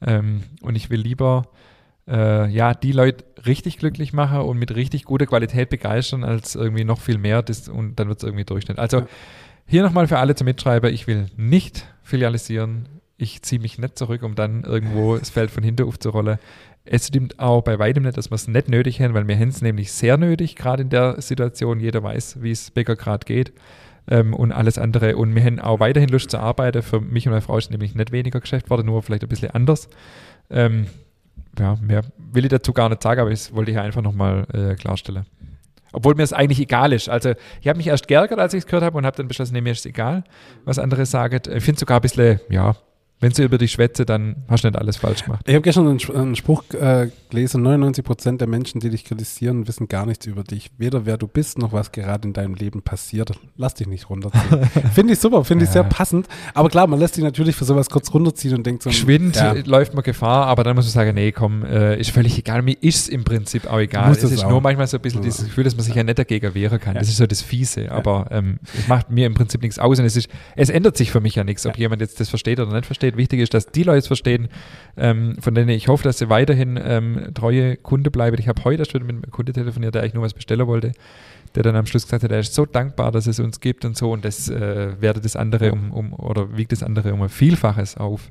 [0.00, 1.48] Ähm, und ich will lieber
[2.08, 6.84] äh, ja, die Leute richtig glücklich machen und mit richtig guter Qualität begeistern, als irgendwie
[6.84, 8.78] noch viel mehr das, und dann wird es irgendwie Durchschnitt.
[8.78, 9.06] Also ja.
[9.66, 12.88] hier nochmal für alle zum Mitschreiber, ich will nicht filialisieren.
[13.16, 16.38] Ich ziehe mich nicht zurück, um dann irgendwo das Feld von hinten aufzurollen.
[16.84, 19.62] Es stimmt auch bei weitem nicht, dass wir es nicht nötig haben, weil wir es
[19.62, 21.80] nämlich sehr nötig, gerade in der Situation.
[21.80, 23.52] Jeder weiß, wie es Bäcker gerade geht
[24.08, 25.16] ähm, und alles andere.
[25.16, 26.82] Und wir haben auch weiterhin Lust zu arbeiten.
[26.82, 29.50] Für mich und meine Frau ist nämlich nicht weniger Geschäft geworden, nur vielleicht ein bisschen
[29.52, 29.88] anders.
[30.50, 30.86] Ähm,
[31.58, 32.02] ja, mehr
[32.32, 35.24] will ich dazu gar nicht sagen, aber das wollte ich einfach nochmal äh, klarstellen.
[35.92, 37.08] Obwohl mir es eigentlich egal ist.
[37.08, 39.54] Also ich habe mich erst geärgert, als ich es gehört habe und habe dann beschlossen,
[39.54, 40.24] nee, mir ist es egal,
[40.64, 41.36] was andere sagen.
[41.36, 42.74] Ich finde es sogar ein bisschen, ja,
[43.20, 45.44] wenn du über dich schwätze, dann hast du nicht alles falsch gemacht.
[45.46, 49.66] Ich habe gestern einen, einen Spruch äh, gelesen, 99 Prozent der Menschen, die dich kritisieren,
[49.66, 50.70] wissen gar nichts über dich.
[50.76, 53.32] Weder wer du bist, noch was gerade in deinem Leben passiert.
[53.56, 54.66] Lass dich nicht runterziehen.
[54.94, 55.70] finde ich super, finde ja.
[55.70, 56.28] ich sehr passend.
[56.52, 58.90] Aber klar, man lässt sich natürlich für sowas kurz runterziehen und denkt so.
[58.90, 59.54] Geschwind ja.
[59.64, 62.60] läuft man Gefahr, aber dann muss man sagen, nee, komm, äh, ist völlig egal.
[62.60, 64.08] Mir ist es im Prinzip auch egal.
[64.08, 64.50] Muss es ist auch.
[64.50, 65.26] nur manchmal so ein bisschen ja.
[65.26, 66.94] dieses Gefühl, dass man sich ja nicht dagegen wehren kann.
[66.94, 67.90] Das ist so das Fiese.
[67.90, 71.10] Aber ähm, es macht mir im Prinzip nichts aus und es ist, es ändert sich
[71.10, 73.03] für mich ja nichts, ob jemand jetzt das versteht oder nicht versteht.
[73.16, 74.48] Wichtig ist, dass die Leute verstehen,
[74.96, 78.36] ähm, von denen ich hoffe, dass sie weiterhin ähm, treue Kunde bleiben.
[78.38, 80.92] Ich habe heute schon mit einem Kunde telefoniert, der eigentlich nur was bestellen wollte,
[81.54, 83.96] der dann am Schluss gesagt hat, er ist so dankbar, dass es uns gibt und
[83.96, 87.28] so und das äh, werde das andere um, um oder wiegt das andere um ein
[87.28, 88.30] Vielfaches auf.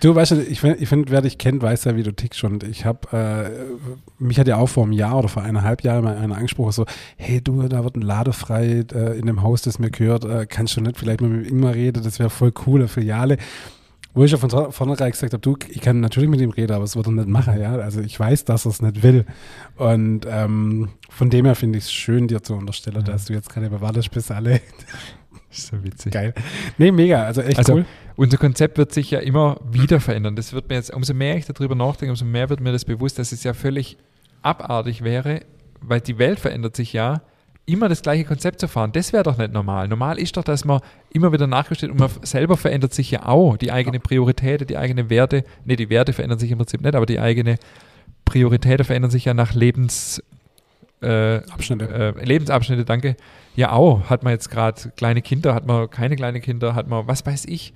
[0.00, 2.58] Du weißt, ich finde, find, wer dich kennt, weiß ja, wie du tickst schon.
[2.68, 6.16] Ich habe, äh, mich hat ja auch vor einem Jahr oder vor eineinhalb Jahren mal
[6.16, 6.86] einer angesprochen, so,
[7.16, 10.46] hey du, da wird ein Lade frei äh, in dem Haus, das mir gehört, äh,
[10.46, 13.38] kannst du nicht vielleicht mal mit Ingmar reden, das wäre voll coole Filiale.
[14.14, 16.84] Wo ich ja von vornherein gesagt habe, du, ich kann natürlich mit ihm reden, aber
[16.84, 17.74] es wird er nicht machen, ja.
[17.74, 19.26] Also ich weiß, dass er es nicht will.
[19.76, 23.12] Und ähm, von dem her finde ich es schön, dir zu unterstellen, ja.
[23.12, 24.60] dass du jetzt gerade bewartest, bis alle.
[25.50, 26.12] ist so witzig.
[26.12, 26.32] Geil.
[26.78, 27.84] Nee, mega, also echt also, cool.
[28.16, 30.36] Unser Konzept wird sich ja immer wieder verändern.
[30.36, 33.18] Das wird mir jetzt, umso mehr ich darüber nachdenke, umso mehr wird mir das bewusst,
[33.18, 33.96] dass es ja völlig
[34.42, 35.40] abartig wäre,
[35.80, 37.22] weil die Welt verändert sich ja
[37.66, 39.88] immer das gleiche Konzept zu fahren, das wäre doch nicht normal.
[39.88, 43.56] Normal ist doch, dass man immer wieder nachgestellt und man selber verändert sich ja auch.
[43.56, 47.06] Die eigene Priorität, die eigene Werte, nee, die Werte verändern sich im Prinzip nicht, aber
[47.06, 47.56] die eigene
[48.24, 50.22] Prioritäten verändern sich ja nach Lebens,
[51.02, 51.36] äh.
[51.36, 53.16] Äh, Lebensabschnitte, danke.
[53.56, 54.08] Ja, auch.
[54.08, 57.44] Hat man jetzt gerade kleine Kinder, hat man keine kleine Kinder, hat man, was weiß
[57.46, 57.74] ich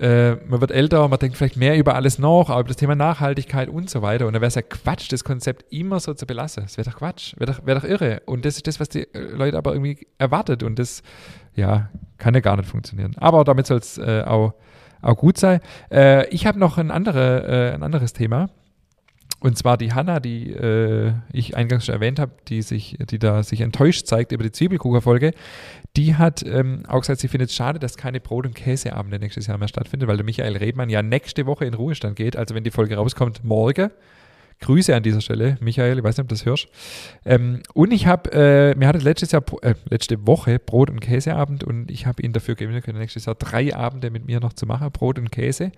[0.00, 2.94] äh, man wird älter, man denkt vielleicht mehr über alles nach, aber über das Thema
[2.94, 4.26] Nachhaltigkeit und so weiter.
[4.26, 6.64] Und da wäre es ja Quatsch, das Konzept immer so zu belassen.
[6.64, 8.22] Das wäre doch Quatsch, wäre doch, wär doch irre.
[8.26, 10.62] Und das ist das, was die äh, Leute aber irgendwie erwartet.
[10.62, 11.02] Und das,
[11.54, 13.14] ja, kann ja gar nicht funktionieren.
[13.18, 14.54] Aber damit soll es äh, auch,
[15.02, 15.60] auch gut sein.
[15.90, 18.50] Äh, ich habe noch ein, andere, äh, ein anderes Thema.
[19.40, 23.44] Und zwar die Hanna, die äh, ich eingangs schon erwähnt habe, die sich, die da
[23.44, 25.32] sich enttäuscht zeigt über die Zwiebelkuchenfolge,
[25.96, 29.46] die hat ähm, auch gesagt, sie findet es schade, dass keine Brot- und Käseabende nächstes
[29.46, 32.36] Jahr mehr stattfinden, weil der Michael Redmann ja nächste Woche in Ruhestand geht.
[32.36, 33.90] Also wenn die Folge rauskommt, morgen.
[34.60, 36.68] Grüße an dieser Stelle, Michael, ich weiß nicht, ob du das hörst.
[37.24, 41.62] Ähm, und ich habe, äh, mir hatte letztes Jahr, äh, letzte Woche Brot- und Käseabend
[41.62, 44.66] und ich habe ihn dafür gewinnen können, nächstes Jahr drei Abende mit mir noch zu
[44.66, 45.70] machen, Brot und Käse.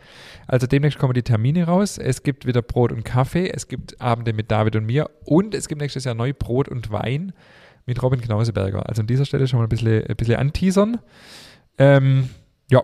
[0.47, 1.99] Also demnächst kommen die Termine raus.
[1.99, 5.68] Es gibt wieder Brot und Kaffee, es gibt Abende mit David und mir und es
[5.68, 7.33] gibt nächstes Jahr neu Brot und Wein
[7.85, 8.89] mit Robin Knauseberger.
[8.89, 11.01] Also an dieser Stelle schon mal ein bisschen, ein bisschen anteasern.
[11.76, 12.31] Ähm,
[12.70, 12.83] ja.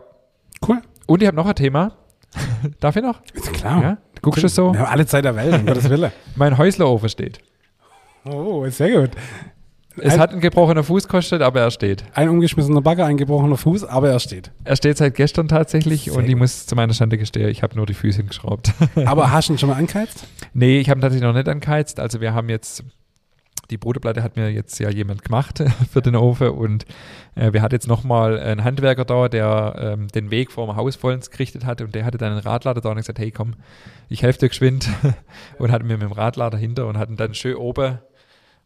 [0.67, 0.83] Cool.
[1.07, 1.97] Und ich habe noch ein Thema.
[2.81, 3.23] Darf ich noch?
[3.33, 3.83] Ist klar.
[3.83, 3.99] Ja?
[4.23, 4.73] Guckst du so?
[4.73, 6.13] Wir haben alle Zeit der Welt, um Gottes Willen.
[6.37, 7.39] mein Häuslerofen steht.
[8.25, 9.11] Oh, sehr gut.
[9.99, 12.05] Es ein, hat ein gebrochener Fuß kostet, aber er steht.
[12.13, 14.51] Ein umgeschmissener Bagger, ein gebrochener Fuß, aber er steht.
[14.65, 17.77] Er steht seit gestern tatsächlich Sehr und ich muss zu meiner Schande gestehen, ich habe
[17.77, 18.73] nur die Füße geschraubt.
[19.07, 20.27] aber hast du ihn schon mal angeheizt?
[20.53, 21.99] Nee, ich habe ihn tatsächlich noch nicht angeheizt.
[21.99, 22.85] Also wir haben jetzt
[23.71, 26.51] die Bruderplatte hat mir jetzt ja jemand gemacht für den Ofen.
[26.51, 26.87] Und
[27.35, 30.97] äh, wir hatten jetzt nochmal einen Handwerker da, der ähm, den Weg vor dem Haus
[30.97, 31.81] vollends gerichtet hat.
[31.81, 33.55] Und der hatte dann einen Radlader da und gesagt, hey komm,
[34.09, 34.89] ich helfe dir geschwind.
[35.59, 37.99] Und hatte mir mit dem Radlader hinter und hatten dann schön oben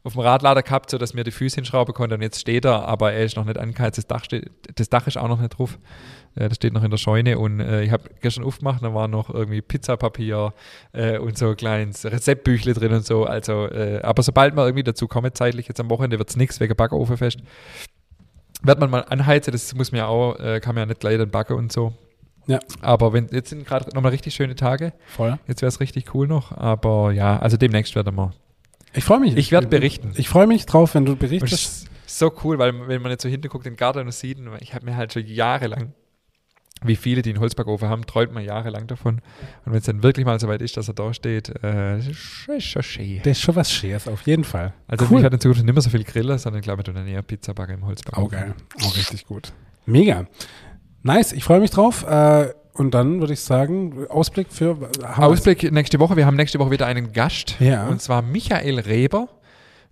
[0.03, 3.13] auf dem Radlader gehabt, sodass mir die Füße hinschrauben konnte und jetzt steht er, aber
[3.13, 5.79] er ist noch nicht angeheizt, das Dach, steht, das Dach ist auch noch nicht drauf.
[6.37, 9.09] Äh, das steht noch in der Scheune und äh, ich habe gestern aufgemacht, da war
[9.09, 10.55] noch irgendwie Pizzapapier
[10.93, 13.25] äh, und so ein kleines Rezeptbüchle drin und so.
[13.25, 16.61] Also, äh, aber sobald wir irgendwie dazu kommen, zeitlich jetzt am Wochenende wird es nichts
[16.61, 17.41] wegen Backofenfest.
[18.63, 21.19] wird man mal anheizen, das muss man ja auch, äh, kann man ja nicht gleich
[21.19, 21.93] dann backen und so.
[22.47, 22.59] Ja.
[22.81, 24.93] Aber wenn, jetzt sind gerade nochmal richtig schöne Tage.
[25.07, 25.39] Voll.
[25.47, 26.57] Jetzt wäre es richtig cool noch.
[26.57, 28.33] Aber ja, also demnächst werden wir.
[28.95, 29.36] Ich freue mich.
[29.36, 30.12] Ich werde berichten.
[30.16, 31.53] Ich freue mich drauf, wenn du berichtest.
[31.53, 31.88] ist
[32.18, 34.84] so cool, weil wenn man jetzt so hinten guckt, den Garten und sieht, ich habe
[34.84, 35.93] mir halt schon jahrelang,
[36.82, 39.16] wie viele, die einen Holzbackofen haben, träumt man jahrelang davon.
[39.64, 42.07] Und wenn es dann wirklich mal so weit ist, dass er da steht, äh, das
[42.07, 43.18] ist schon- schön.
[43.22, 44.72] Das ist schon was Schönes, auf jeden Fall.
[44.88, 45.16] Also cool.
[45.16, 47.22] mich hat in Zukunft nicht mehr so viel Griller, sondern ich glaube, ich dann eher
[47.22, 48.30] Pizza backen im Auch Holzbackofen.
[48.30, 48.55] geil.
[48.82, 49.53] Auch richtig gut.
[49.86, 50.26] Mega.
[51.03, 52.05] Nice, ich freue mich drauf.
[52.09, 54.77] Äh, und dann würde ich sagen, Ausblick für?
[55.16, 56.16] Ausblick nächste Woche.
[56.16, 57.57] Wir haben nächste Woche wieder einen Gast.
[57.61, 57.89] Ja.
[57.89, 59.29] Und zwar Michael Reber.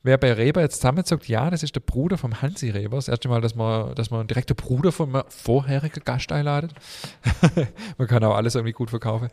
[0.05, 2.97] Wer bei Reber jetzt zusammenzockt, ja, das ist der Bruder vom Hansi Reber.
[2.97, 6.73] Das erste Mal, dass man, dass man direkt der Bruder vom vorherigen Gast einladet.
[7.99, 9.29] man kann auch alles irgendwie gut verkaufen.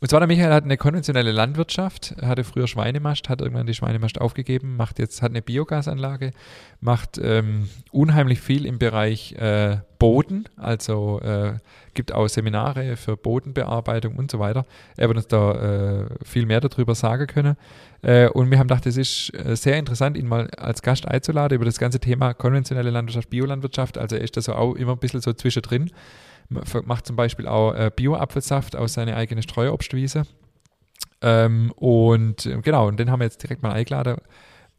[0.00, 4.20] Und zwar der Michael hat eine konventionelle Landwirtschaft, hatte früher Schweinemast, hat irgendwann die Schweinemast
[4.20, 6.30] aufgegeben, macht jetzt, hat eine Biogasanlage,
[6.80, 11.54] macht ähm, unheimlich viel im Bereich äh, Boden, also äh,
[11.94, 14.66] gibt auch Seminare für Bodenbearbeitung und so weiter.
[14.96, 17.56] Er wird uns da äh, viel mehr darüber sagen können.
[18.02, 21.56] Äh, und wir haben gedacht, es ist äh, sehr interessant, ihn mal als Gast einzuladen
[21.56, 23.98] über das ganze Thema konventionelle Landwirtschaft, Biolandwirtschaft.
[23.98, 25.90] Also er ist da so auch immer ein bisschen so zwischendrin.
[26.48, 30.22] Macht zum Beispiel auch äh, Bio-Apfelsaft aus seiner eigenen Streuobstwiese.
[31.20, 34.16] Ähm, und äh, genau, und den haben wir jetzt direkt mal eingeladen.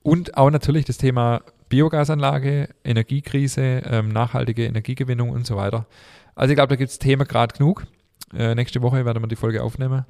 [0.01, 5.85] Und auch natürlich das Thema Biogasanlage, Energiekrise, ähm, nachhaltige Energiegewinnung und so weiter.
[6.35, 7.85] Also ich glaube, da gibt es Themen gerade genug.
[8.33, 10.05] Äh, nächste Woche werden wir die Folge aufnehmen.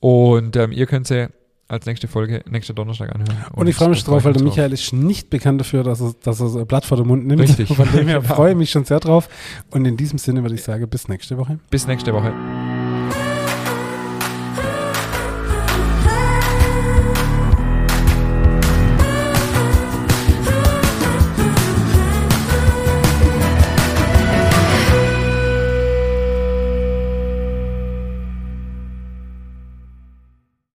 [0.00, 1.28] Und ähm, ihr könnt sie
[1.68, 3.44] als nächste Folge nächsten Donnerstag anhören.
[3.52, 6.14] Und ich freue mich drauf, weil der mich Michael ist nicht bekannt dafür, dass er,
[6.22, 7.42] dass er Blatt vor den Mund nimmt.
[7.42, 7.68] Richtig.
[7.76, 9.28] Von dem her freue ich mich schon sehr drauf.
[9.70, 11.58] Und in diesem Sinne würde ich sagen, bis nächste Woche.
[11.70, 12.32] Bis nächste Woche.